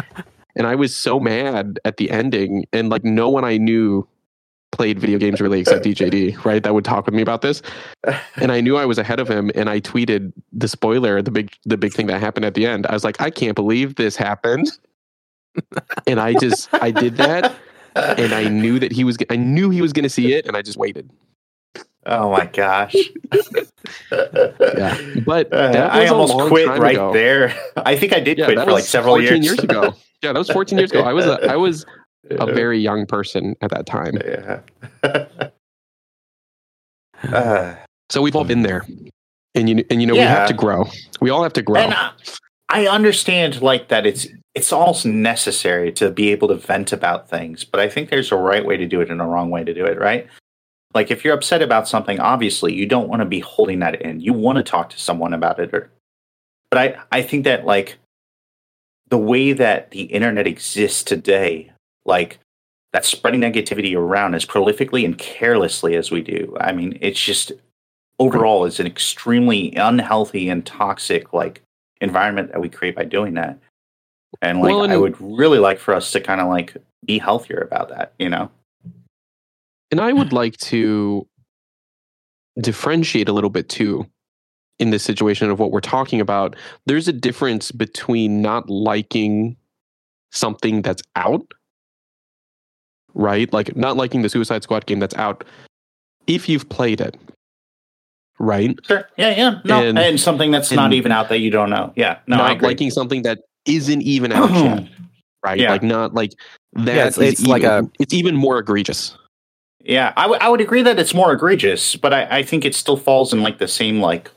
[0.56, 2.66] And I was so mad at the ending.
[2.72, 4.06] And like no one I knew
[4.72, 6.62] played video games really except DJD, right?
[6.62, 7.62] That would talk with me about this.
[8.36, 11.54] And I knew I was ahead of him and I tweeted the spoiler, the big
[11.64, 12.86] the big thing that happened at the end.
[12.86, 14.70] I was like, I can't believe this happened.
[16.06, 17.54] And I just I did that
[17.94, 20.56] and I knew that he was I knew he was going to see it and
[20.56, 21.10] I just waited.
[22.04, 22.96] Oh my gosh.
[24.10, 24.98] Yeah.
[25.24, 27.12] But Uh, I almost quit right ago.
[27.12, 27.54] there.
[27.76, 29.58] I think I did Yeah, quit for like several 14 years.
[29.60, 29.94] ago.
[30.22, 31.02] Yeah, that was 14 years ago.
[31.02, 31.84] I was a, I was
[32.30, 34.14] a very young person at that time.
[34.24, 34.60] Yeah.
[37.32, 37.74] uh,
[38.10, 38.84] So we've all been there.
[39.54, 40.86] And you and you know we have to grow.
[41.20, 41.90] We all have to grow.
[42.70, 47.64] I understand like that it's it's almost necessary to be able to vent about things,
[47.64, 49.72] but I think there's a right way to do it and a wrong way to
[49.72, 50.26] do it, right?
[50.94, 54.20] Like if you're upset about something, obviously you don't want to be holding that in.
[54.20, 55.90] You want to talk to someone about it or
[56.70, 57.98] but I, I think that like
[59.08, 61.70] the way that the internet exists today,
[62.06, 62.38] like
[62.94, 67.52] that spreading negativity around as prolifically and carelessly as we do, I mean, it's just
[68.18, 71.60] overall is an extremely unhealthy and toxic like
[72.00, 73.58] environment that we create by doing that.
[74.40, 77.18] And like Well, and- I would really like for us to kind of like be
[77.18, 78.50] healthier about that, you know?
[79.90, 81.26] And I would like to
[82.60, 84.06] differentiate a little bit too
[84.78, 86.56] in this situation of what we're talking about.
[86.86, 89.56] There's a difference between not liking
[90.30, 91.46] something that's out,
[93.14, 93.52] right?
[93.52, 95.44] Like not liking the Suicide Squad game that's out
[96.26, 97.16] if you've played it,
[98.38, 98.78] right?
[98.86, 99.08] Sure.
[99.16, 99.60] Yeah, yeah.
[99.64, 99.82] No.
[99.82, 101.92] And- And, something that's not even out that you don't know.
[101.96, 102.18] Yeah.
[102.26, 104.88] No, not liking something that isn't even out yet,
[105.44, 105.58] right?
[105.58, 105.70] Yeah.
[105.72, 106.32] Like not like
[106.74, 106.86] that.
[106.94, 109.16] Yeah, it's- is it's like even- a- it's even more egregious.
[109.84, 112.74] Yeah, I would- I would agree that it's more egregious, but I, I think it
[112.74, 114.30] still falls in like the same like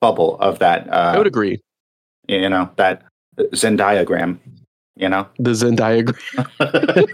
[0.00, 0.88] bubble of that.
[0.88, 1.60] Uh, I would agree.
[2.28, 3.02] you know that
[3.52, 4.38] Venn diagram.
[4.96, 6.18] You know, The Venn diagram.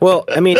[0.00, 0.56] Well, I mean,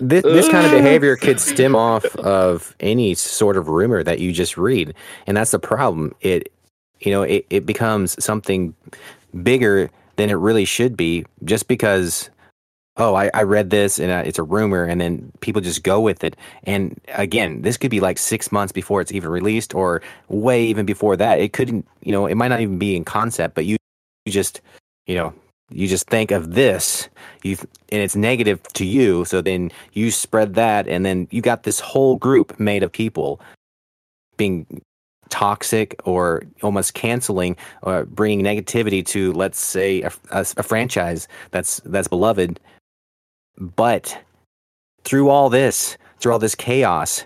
[0.00, 4.32] this, this kind of behavior could stem off of any sort of rumor that you
[4.32, 4.94] just read,
[5.26, 6.14] and that's the problem.
[6.22, 6.50] It,
[7.00, 8.74] you know, it, it becomes something
[9.42, 12.30] bigger than it really should be, just because.
[13.00, 16.00] Oh, I, I read this and uh, it's a rumor, and then people just go
[16.00, 16.34] with it.
[16.64, 20.84] And again, this could be like six months before it's even released, or way even
[20.84, 21.38] before that.
[21.38, 23.76] It couldn't, you know, it might not even be in concept, but you,
[24.24, 24.62] you just,
[25.06, 25.32] you know,
[25.70, 27.08] you just think of this
[27.42, 27.56] you
[27.90, 31.80] and it's negative to you so then you spread that and then you got this
[31.80, 33.40] whole group made of people
[34.36, 34.66] being
[35.30, 41.80] toxic or almost canceling or bringing negativity to let's say a, a, a franchise that's
[41.84, 42.58] that's beloved
[43.58, 44.16] but
[45.04, 47.24] through all this through all this chaos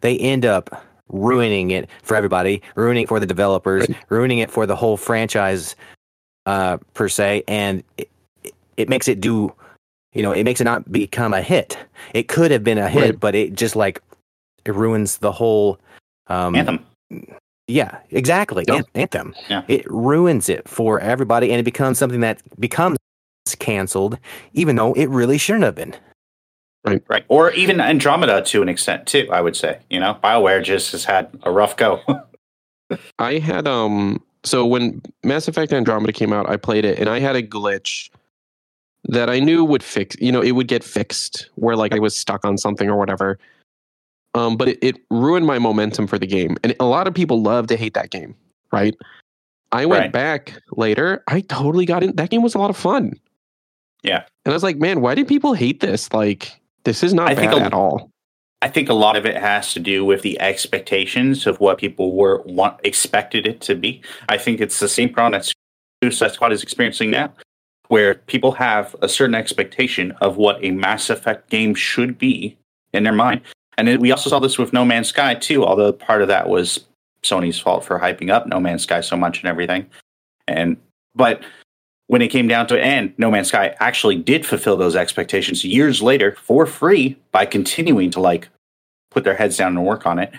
[0.00, 4.66] they end up ruining it for everybody ruining it for the developers ruining it for
[4.66, 5.76] the whole franchise
[6.46, 8.08] uh, per se, and it,
[8.76, 9.52] it makes it do,
[10.14, 11.76] you know, it makes it not become a hit.
[12.14, 13.20] It could have been a hit, Right.
[13.20, 14.00] but it just like
[14.64, 15.78] it ruins the whole.
[16.28, 16.86] Um, Anthem.
[17.68, 18.64] Yeah, exactly.
[18.68, 18.76] Yeah.
[18.76, 19.34] An- Anthem.
[19.48, 19.62] Yeah.
[19.68, 22.98] It ruins it for everybody, and it becomes something that becomes
[23.58, 24.18] canceled,
[24.52, 25.94] even though it really shouldn't have been.
[26.84, 27.24] Right, right.
[27.28, 29.80] Or even Andromeda to an extent too, I would say.
[29.90, 32.00] You know, BioWare just has had a rough go.
[33.18, 37.18] I had um so when Mass Effect Andromeda came out, I played it and I
[37.18, 38.10] had a glitch
[39.08, 42.16] that I knew would fix you know, it would get fixed where like I was
[42.16, 43.36] stuck on something or whatever.
[44.36, 46.56] Um, but it, it ruined my momentum for the game.
[46.62, 48.34] And a lot of people love to hate that game,
[48.72, 48.94] right?
[49.72, 50.12] I went Right.
[50.12, 53.18] back later, I totally got in that game was a lot of fun.
[54.02, 54.24] Yeah.
[54.44, 56.12] And I was like, man, why did people hate this?
[56.12, 58.10] Like this is not I think bad a- at all.
[58.62, 62.14] I think a lot of it has to do with the expectations of what people
[62.16, 64.02] were want expected it to be.
[64.28, 65.52] I think it's the same problem that
[66.02, 67.32] Suicide Squad is experiencing now,
[67.88, 72.56] where people have a certain expectation of what a Mass Effect game should be
[72.94, 73.42] in their mind.
[73.78, 76.48] And then we also saw this with No Man's Sky too, although part of that
[76.48, 76.84] was
[77.22, 79.86] Sony's fault for hyping up No Man's Sky so much and everything.
[80.48, 80.76] And
[81.14, 81.42] but
[82.08, 85.64] when it came down to it, and No Man's Sky actually did fulfill those expectations
[85.64, 88.48] years later for free by continuing to like
[89.10, 90.32] put their heads down and work on it.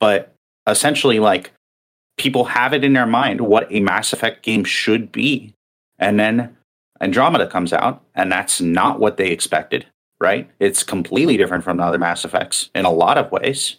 [0.00, 0.34] But
[0.66, 1.52] essentially, like
[2.16, 5.54] people have it in their mind what a Mass Effect game should be,
[5.98, 6.56] and then
[7.00, 9.86] Andromeda comes out, and that's not what they expected.
[10.22, 10.48] Right?
[10.60, 13.76] It's completely different from the other Mass Effects in a lot of ways.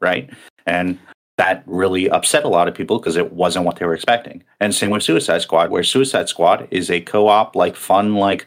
[0.00, 0.28] Right?
[0.66, 0.98] And
[1.38, 4.44] that really upset a lot of people because it wasn't what they were expecting.
[4.60, 8.46] And same with Suicide Squad, where Suicide Squad is a co-op, like fun, like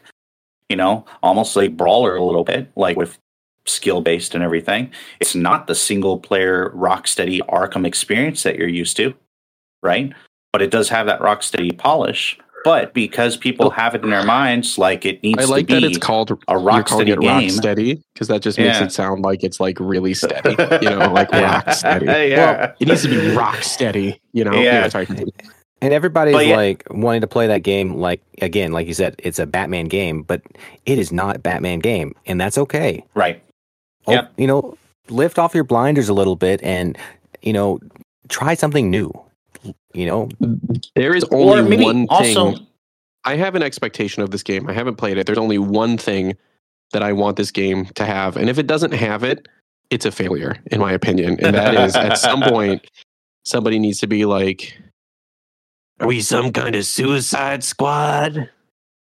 [0.68, 3.18] you know, almost like brawler a little bit, like with
[3.66, 4.90] skill based and everything.
[5.20, 9.14] It's not the single player Rocksteady Arkham experience that you're used to,
[9.82, 10.12] right?
[10.52, 12.38] But it does have that Rocksteady polish.
[12.66, 15.80] But because people have it in their minds, like it needs I like to be
[15.80, 17.48] that it's called a rock steady it game.
[17.48, 18.84] Rocksteady because that just makes Yeah.
[18.86, 20.50] it sound like it's like really steady,
[20.82, 21.40] you know, like Yeah.
[21.64, 22.06] rock steady.
[22.30, 22.56] Yeah.
[22.56, 24.52] Well, it needs to be rock steady, you know.
[24.60, 24.88] Yeah.
[24.88, 25.06] sorry.
[25.80, 27.94] And everybody's yeah- like wanting to play that game.
[27.94, 30.42] Like again, like you said, it's a Batman game, but
[30.86, 33.04] it is not a Batman game, and that's okay.
[33.14, 33.42] Right.
[34.08, 34.26] Oh, Yeah.
[34.36, 34.76] you know,
[35.08, 36.98] lift off your blinders a little bit, and
[37.42, 37.78] you know,
[38.28, 39.12] try something new.
[39.94, 40.28] You know,
[40.94, 42.66] There is Or only maybe one also thing.
[43.24, 44.68] I have an expectation of this game.
[44.68, 45.26] I haven't played it.
[45.26, 46.36] There's only one thing
[46.92, 49.48] that I want this game to have, and if it doesn't have it,
[49.90, 51.38] it's a failure, in my opinion.
[51.40, 52.88] And that is, at some point,
[53.44, 54.78] somebody needs to be like,
[56.00, 58.50] "Are we some kind of Suicide Squad?"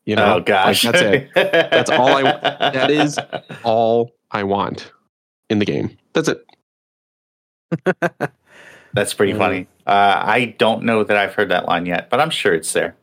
[0.06, 0.84] You know, oh gosh.
[0.86, 1.30] Like, that's it.
[1.70, 2.24] That's all I-
[2.72, 3.20] that is-
[3.64, 4.92] all I want
[5.50, 5.98] in the game.
[6.14, 6.44] That's it.
[8.94, 9.38] That's pretty Mm.
[9.38, 9.68] funny.
[9.86, 12.96] Uh, I don't know that I've heard that line yet, but I'm sure it's there.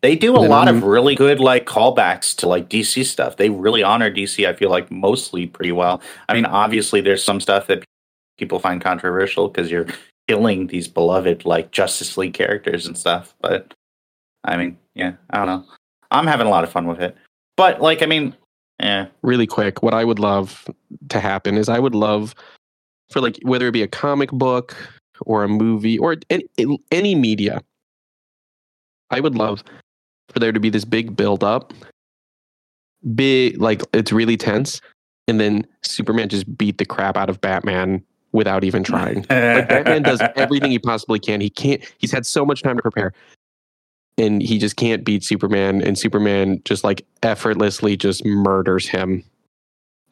[0.00, 3.36] They do a lot of really good like callbacks to like DC stuff.
[3.36, 4.46] They really honor DC.
[4.46, 6.00] I feel like mostly pretty well.
[6.28, 7.82] I mean, obviously there's some stuff that
[8.38, 9.86] people find controversial because you're
[10.28, 13.34] killing these beloved like Justice League characters and stuff.
[13.40, 13.74] But
[14.44, 15.64] I mean, yeah, I don't know.
[16.12, 17.16] I'm having a lot of fun with it.
[17.56, 18.36] But like, I mean,
[18.80, 20.70] yeah, really quick what i would love
[21.08, 22.32] to happen is i would love
[23.10, 24.76] for like whether it be a comic book
[25.22, 27.62] or a movie or any, media
[29.10, 29.62] i would love
[30.28, 31.72] for there to be this big build up
[33.14, 34.80] big like it's really tense
[35.26, 38.02] and then superman just beat the crap out of batman
[38.32, 39.18] without even trying.
[39.30, 41.40] Like batman does everything he possibly can.
[41.40, 43.12] He can't he's had so much time to prepare
[44.16, 49.24] and he just can't beat superman and superman just like effortlessly just murders him.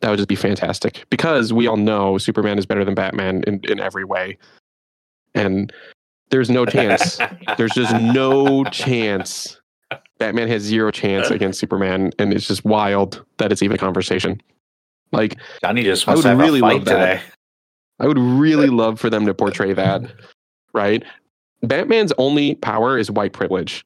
[0.00, 3.60] That would just be fantastic because we all know superman is better than batman in,
[3.64, 4.38] in every way
[5.36, 5.72] and
[6.30, 7.18] there's no chance
[7.56, 9.60] there's just no chance
[10.18, 14.40] Batman has zero chance against Superman, and it's just wild that it's even a conversation.
[15.12, 17.22] Like, Johnny just I would to have really a fight love that.
[18.00, 20.02] I would really love for them to portray that,
[20.72, 21.04] right?
[21.62, 23.84] Batman's only power is white privilege,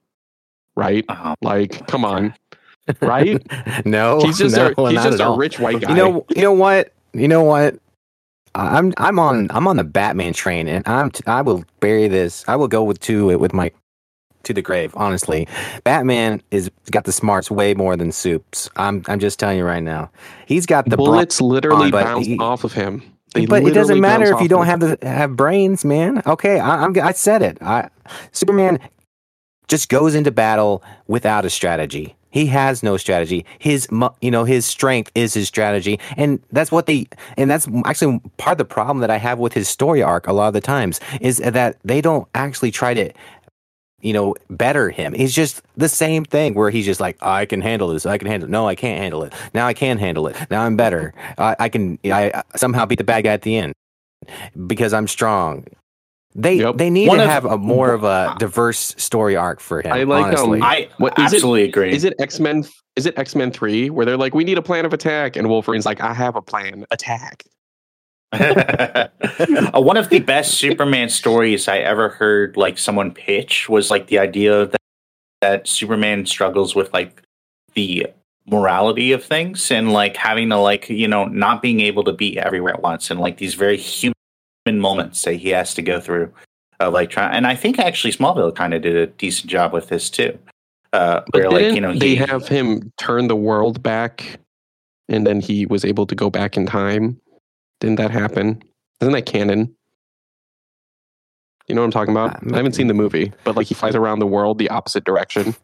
[0.77, 1.05] right?
[1.09, 2.33] Oh, Like, come on,
[3.03, 3.45] right?
[3.85, 5.37] no, He's just no, a, he's not just at a all.
[5.37, 5.91] rich white guy.
[5.91, 6.93] You know, you know what?
[7.13, 7.75] You know what?
[8.55, 12.45] I'm I'm on I'm on the Batman train, and I'm t- I will bury this.
[12.49, 13.71] I will go with to it with my
[14.45, 14.93] to the grave.
[14.97, 15.47] Honestly,
[15.85, 18.69] Batman is got the smarts way more than Soups.
[18.77, 20.11] I'm I'm just telling you right now.
[20.47, 23.03] He's got the bullets literally but bounce he- off of him.
[23.35, 26.21] They but it doesn't matter if you don't have the have brains, man.
[26.27, 27.59] Okay, I, I'm I said it.
[27.63, 27.89] I
[28.33, 28.81] Superman
[29.69, 32.17] just goes into battle without a strategy.
[32.31, 33.45] He has no strategy.
[33.59, 33.89] His
[34.21, 37.07] you know his strength is his strategy, and that's what they
[37.37, 40.27] and that's actually part of the problem that I have with his story arc.
[40.27, 43.13] A lot of the times is that they don't actually try to.
[44.03, 45.13] You know, better him.
[45.13, 48.07] He's just the same thing where he's just like, I can handle this.
[48.07, 48.51] I can handle it.
[48.51, 49.35] No, I can't handle it.
[49.53, 50.37] Now I can handle it.
[50.51, 51.13] Now I'm better.
[51.37, 51.99] I, I can.
[52.07, 53.75] I somehow beat the bad guy at the end
[54.67, 55.67] because I'm strong.
[56.35, 56.77] They Yep.
[56.77, 59.93] they need One to of- have a more of a diverse story arc for him.
[59.93, 60.61] I like, um, honestly.
[60.63, 61.93] I What is it- absolutely agree.
[61.93, 62.65] Is it X Men?
[62.97, 65.49] Is it X Men Three where they're like, we need a plan of attack, and
[65.49, 67.45] Wolverine's like, I have a plan, attack.
[69.73, 74.07] Uh, one of the best Superman stories I ever heard, like someone pitch, was like
[74.07, 74.81] the idea that,
[75.41, 77.23] that Superman struggles with like
[77.75, 78.07] the
[78.47, 82.39] morality of things and like having to like you know not being able to be
[82.39, 84.15] everywhere at once and like these very human
[84.67, 86.33] moments that he has to go through
[86.81, 87.35] of like trying.
[87.35, 90.39] And I think actually Smallville kind of did a decent job with this too.
[90.93, 94.41] Uh, But where like didn't you know they he, have him turn the world back,
[95.09, 97.21] and then he was able to go back in time?
[97.81, 98.63] Didn't that happen?
[99.01, 99.75] Isn't that canon?
[101.69, 102.43] You know what I'm talking about?
[102.45, 105.05] Uh, I haven't seen the movie, but like he flies around the world the opposite
[105.05, 105.55] direction,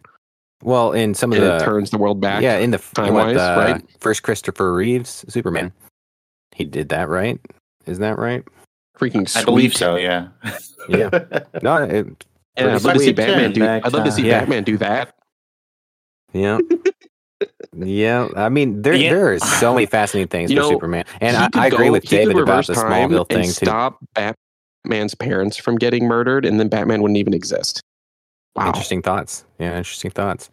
[0.63, 2.43] well, in some of and the it turns the world back.
[2.43, 3.83] yeah, in the time-wise, right?
[3.99, 5.73] first Christopher Reeves Superman,
[6.55, 7.41] he did that right.
[7.87, 8.45] Isn't that right?
[8.99, 9.43] Freaking sweet.
[9.43, 9.97] I believe so.
[9.97, 10.29] Yeah.
[10.89, 11.11] Yeah.
[11.63, 12.07] No, it,
[12.57, 13.13] Yeah, I'd love to uh, see.
[13.13, 13.61] Batman do.
[13.61, 14.31] Back I'd love to see time.
[14.31, 14.41] Yeah.
[14.41, 15.15] Batman do that.
[16.33, 16.59] yeah.
[17.79, 19.11] Yeah, I mean, there Yeah.
[19.11, 21.93] there are so many fascinating things You for know, Superman, and I, I agree go-
[21.93, 23.51] with David about the time Smallville and thing too.
[23.67, 27.83] Stop Batman's parents from getting murdered, and then Batman wouldn't even exist.
[28.55, 28.69] Wow.
[28.69, 29.45] Interesting thoughts.
[29.59, 30.49] Yeah, interesting thoughts.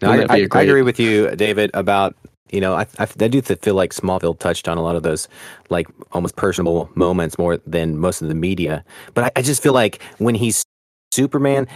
[0.00, 2.16] No, Wouldn't I, that be I, a great- I agree with you, David, about
[2.50, 5.28] you know I, I I do feel like Smallville touched on a lot of those
[5.70, 8.84] like almost personal moments more than most of the media.
[9.14, 10.64] But I, I just feel like when he's
[11.12, 11.66] Superman,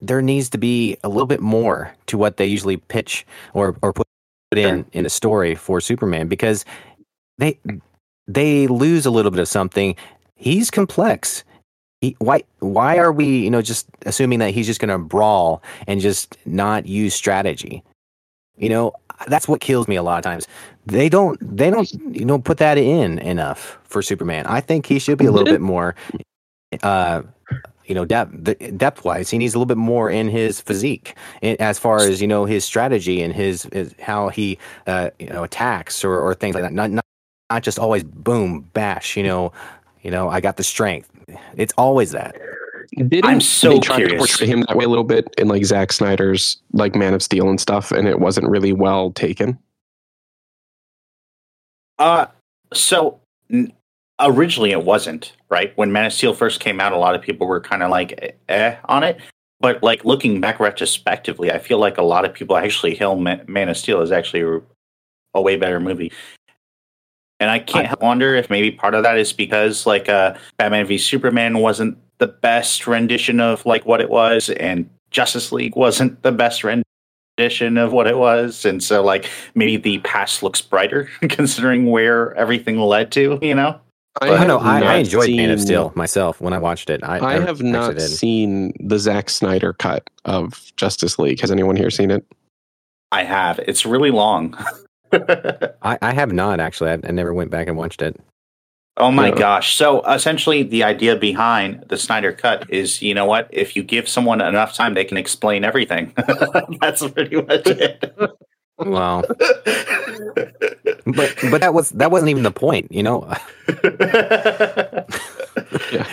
[0.00, 3.92] there needs to be a little bit more to what they usually pitch or or
[3.92, 4.06] put
[4.54, 6.64] in in a story for Superman because
[7.38, 7.58] they
[8.28, 9.96] they lose a little bit of something.
[10.34, 11.44] He's complex.
[12.00, 15.62] He, why why are we you know just assuming that he's just going to brawl
[15.86, 17.82] and just not use strategy?
[18.56, 18.92] You know
[19.28, 20.46] that's what kills me a lot of times.
[20.86, 24.46] They don't they don't you know put that in enough for Superman.
[24.46, 25.94] I think he should be a little bit more
[26.82, 27.22] uh
[27.86, 28.32] you know depth
[28.76, 32.20] depth wise he needs a little bit more in his physique in, as far as
[32.20, 36.34] you know his strategy and his, his how he uh you know attacks or, or
[36.34, 37.04] things like that not, not
[37.50, 39.52] not just always boom bash you know
[40.02, 41.10] you know i got the strength
[41.56, 42.36] it's always that
[42.96, 45.64] Didn't I'm so they try to portray him that way a little bit in like
[45.64, 49.58] Zack Snyder's like Man of Steel and stuff, and it wasn't really well taken.
[51.98, 52.26] Uh,
[52.72, 53.20] so
[53.50, 53.72] n-
[54.20, 56.92] originally it wasn't right when Man of Steel first came out.
[56.92, 59.20] A lot of people were kind of like eh on it,
[59.60, 63.38] but like looking back retrospectively, I feel like a lot of people actually hail Ma-
[63.46, 64.60] Man of Steel is actually a,
[65.34, 66.12] a way better movie.
[67.38, 70.86] And I can't help wonder if maybe part of that is because like uh, Batman
[70.86, 76.22] v Superman wasn't the best rendition of like what it was, and Justice League wasn't
[76.22, 81.08] the best rendition of what it was, and so like maybe the past looks brighter
[81.28, 83.38] considering where everything led to.
[83.42, 83.80] You know,
[84.20, 87.18] i don't know i, I enjoyed man of steel myself when i watched it i,
[87.18, 88.08] I have actually not did.
[88.08, 91.40] seen the Zack Snyder cut of Justice League.
[91.40, 92.24] Has anyone here seen it?
[93.12, 93.60] I have.
[93.60, 94.56] It's really long.
[95.12, 98.18] I, I have not actually I, I never went back and watched it
[98.98, 99.34] Oh my Yeah.
[99.34, 99.76] gosh.
[99.76, 103.48] So essentially the idea behind the Snyder cut is, you know what?
[103.52, 106.14] If you give someone enough time, they can explain everything.
[106.80, 108.12] That's pretty much it.
[108.78, 109.22] Wow.
[111.06, 113.22] but but that was that wasn't even the point you know
[115.92, 116.06] Yeah,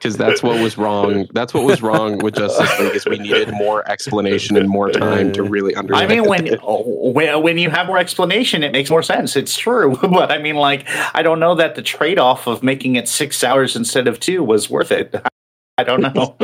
[0.00, 1.28] because that's what was wrong.
[1.34, 5.32] That's what was wrong with Justice League is we needed more explanation and more time
[5.34, 6.10] to really understand.
[6.10, 9.36] I mean, when, oh, when when you have more explanation, it makes more sense.
[9.36, 12.96] It's true, but I mean, like, I don't know that the trade off of making
[12.96, 15.14] it six hours instead of two was worth it.
[15.78, 16.36] I don't know.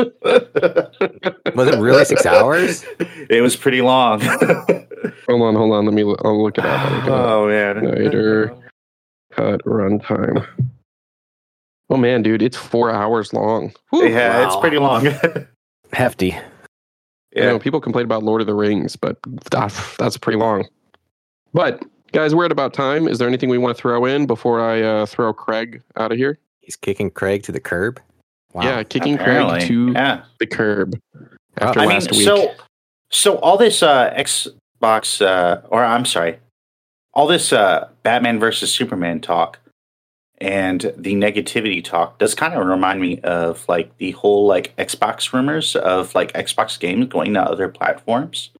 [1.54, 2.84] Was it really six hours?
[3.28, 4.20] It was pretty long.
[4.20, 5.84] Hold on, hold on.
[5.84, 6.04] Let me.
[6.04, 6.90] Look, I'll look it up.
[6.90, 7.28] Look it up.
[7.28, 7.80] oh man.
[7.80, 8.56] Snyder.
[9.32, 10.46] Cut runtime.
[11.88, 13.72] Oh man, dude, it's four hours long.
[13.90, 14.08] Whew.
[14.08, 15.06] Yeah, it's pretty long.
[15.92, 16.36] Hefty.
[17.34, 19.18] You know, people complain about Lord of the Rings, but
[19.50, 20.66] that, that's pretty long.
[21.52, 23.06] But guys, we're at about time.
[23.06, 26.18] Is there anything we want to throw in before I uh, throw Craig out of
[26.18, 26.38] here?
[26.60, 28.00] He's kicking Craig to the curb.
[28.54, 28.62] Wow.
[28.62, 29.58] Yeah, kicking Apparently.
[29.58, 30.24] Craig to yeah.
[30.38, 30.98] the curb
[31.58, 32.24] after I mean, last week.
[32.24, 32.54] so
[33.10, 36.38] so all this uh, Xbox, uh, or I'm sorry,
[37.12, 39.58] all this uh, Batman versus Superman talk
[40.38, 45.32] and the negativity talk does kind of remind me of like the whole like Xbox
[45.32, 48.50] rumors of like Xbox games going to other platforms.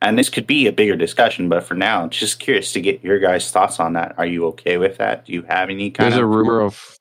[0.00, 3.18] And this could be a bigger discussion, but for now, just curious to get your
[3.18, 4.14] guys' thoughts on that.
[4.16, 5.26] Are you okay with that?
[5.26, 6.98] Do you have any kind There's of a rumor of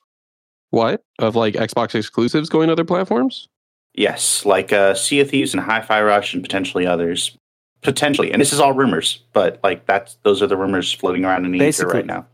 [0.72, 1.04] what?
[1.20, 3.48] Of like Xbox exclusives going to other platforms?
[3.94, 7.36] Yes, like uh, Sea of Thieves and Hi-Fi Rush and potentially others.
[7.84, 11.46] Potentially, and this is all rumors, but like that's those are the rumors floating around
[11.46, 12.26] in the ether right now.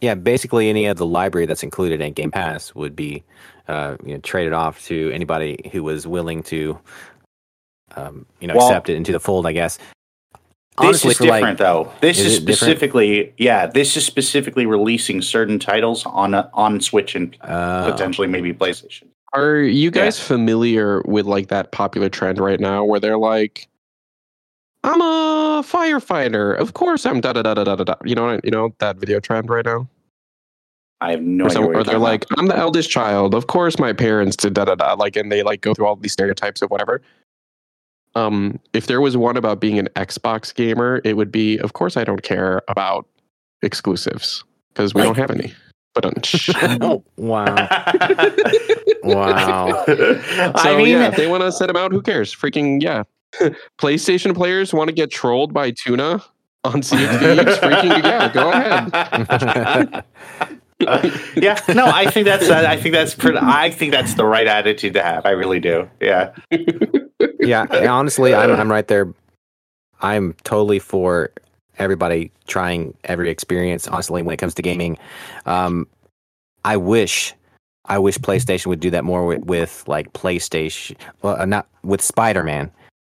[0.00, 3.22] Yeah, basically any of the library that's included in Game Pass would be
[3.68, 6.78] uh, you know, traded off to anybody who was willing to
[7.96, 9.78] um, you know Well- accept it into the fold, I guess.
[10.80, 11.92] This is for, like- different, though.
[12.00, 12.56] This Is is, it different?
[12.56, 18.26] specifically, yeah, this is specifically releasing certain titles on a, on Switch and uh, potentially
[18.26, 19.02] maybe PlayStation.
[19.34, 23.68] Are you guys familiar with like that popular trend right now where they're like,
[24.84, 26.56] "I'm a firefighter.
[26.58, 28.96] Of course, I'm da da da da da da." da." You know, you know that
[28.96, 29.88] video trend right now.
[31.02, 31.54] I have no or, idea.
[31.54, 32.38] some, what or you're they're talking like, about.
[32.38, 33.34] "I'm the eldest child.
[33.34, 35.96] Of course, my parents did da da da." Like, and they like go through all
[35.96, 37.00] these stereotypes of whatever.
[38.16, 41.96] Um, if there was one about being an Xbox gamer, it would be, "Of course,
[41.96, 43.06] I don't care about
[43.62, 45.54] exclusives because we Like- don't have any."
[45.94, 46.14] But um,
[47.16, 47.54] wow.
[49.02, 49.82] Wow.
[49.86, 52.34] So I mean, yeah, if they want to set them out, who cares?
[52.34, 53.04] Freaking yeah.
[53.78, 56.22] PlayStation players want to get trolled by tuna
[56.64, 60.04] on Sea of Freaking yeah, go ahead.
[60.86, 64.46] Uh, yeah, no, I think that's I think that's pretty, I think that's the right
[64.46, 65.26] attitude to have.
[65.26, 65.90] I really do.
[66.00, 66.32] Yeah.
[67.38, 69.12] yeah, honestly, I'm I'm right there.
[70.00, 71.32] I'm totally for
[71.78, 73.88] everybody trying every experience.
[73.88, 74.98] Honestly, when it comes to gaming,
[75.46, 75.86] um,
[76.64, 77.34] I wish,
[77.86, 82.00] I wish PlayStation would do that more with, with like PlayStation, well, uh, not with
[82.00, 82.70] Spider Man.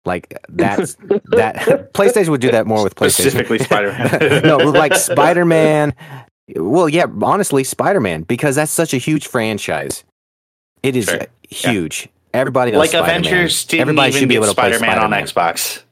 [0.05, 0.95] Like that's
[1.31, 3.11] that PlayStation would do that more with PlayStation.
[3.29, 4.43] Specifically Spider-Man.
[4.43, 5.93] no, like Spider Man.
[6.55, 10.03] Well, yeah, honestly, Spider Man because that's such a huge franchise.
[10.83, 11.27] It is Sure.
[11.49, 12.09] huge.
[12.33, 13.19] Everybody knows like Spider-Man.
[13.21, 15.53] Avengers didn't Everybody even should be get able to play Spider-Man on Spider-Man.
[15.55, 15.83] Xbox.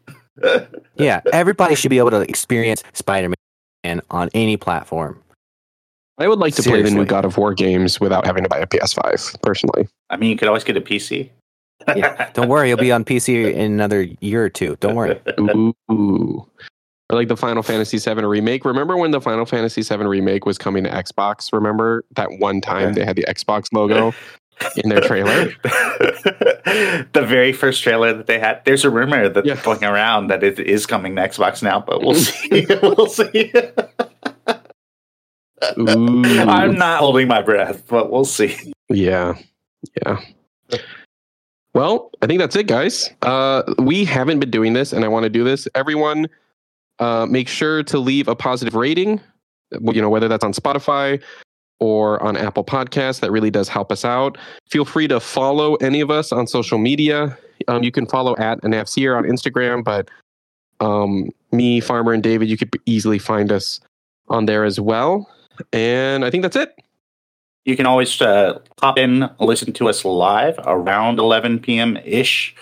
[0.95, 3.33] Yeah, everybody should be able to experience Spider
[3.83, 5.21] Man on any platform.
[6.17, 8.57] I would like to play the new God of War games without having to buy
[8.59, 9.87] a PS5, personally.
[10.09, 11.29] I mean, you could always get a PC.
[11.87, 14.75] Yeah, don't worry, it'll be on PC in another year or two.
[14.79, 15.19] Don't worry.
[15.39, 16.45] Ooh.
[17.11, 18.63] Or like the Final Fantasy VII remake.
[18.65, 21.51] Remember when the Final Fantasy VII remake was coming to Xbox?
[21.51, 24.13] Remember that one time they had the Xbox logo
[24.75, 25.45] in their trailer?
[25.63, 28.61] the very first trailer that they had.
[28.65, 29.59] There's a rumor that's Yeah.
[29.63, 32.67] going around that it is coming to Xbox now, but we'll see.
[32.83, 33.51] we'll see.
[35.79, 36.23] Ooh.
[36.23, 38.55] I'm not holding my breath, but we'll see.
[38.89, 39.33] Yeah.
[40.05, 40.19] Yeah.
[41.79, 43.09] Well, I think that's it, guys.
[43.21, 45.65] Uh, we haven't been doing this, and I want to do this.
[45.75, 46.27] Everyone,
[46.99, 49.21] uh, make sure to leave a positive rating.
[49.71, 51.23] You know, whether that's on Spotify
[51.79, 54.37] or on Apple Podcasts, that really does help us out.
[54.69, 57.37] Feel free to follow any of us on social media.
[57.69, 60.09] Um, you can follow at an on Instagram, but
[60.81, 63.79] um, me, Farmer, and David, you could easily find us
[64.27, 65.29] on there as well.
[65.71, 66.77] And I think that's it.
[67.65, 71.97] You can always uh, pop in, listen to us live around 11 p.m.
[72.05, 72.55] ish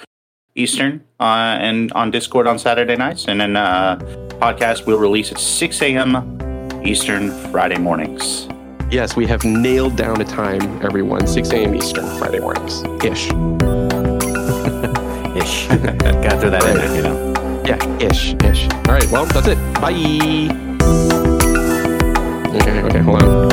[0.55, 3.97] Eastern, uh, and on Discord on Saturday nights, and then uh,
[4.41, 6.81] podcast will release at 6 a.m.
[6.83, 8.47] Eastern Friday mornings.
[8.89, 11.27] Yes, we have nailed down a time, everyone.
[11.27, 11.75] 6 a.m.
[11.75, 12.81] Eastern, Friday mornings.
[13.03, 13.27] Ish.
[15.37, 15.67] Ish.
[15.67, 17.27] Gotta throw that in there, you know.
[17.67, 18.67] Yeah, ish, ish.
[18.71, 19.57] All right, well, that's it.
[19.75, 19.91] Bye.
[22.55, 23.46] Okay, okay, hold on.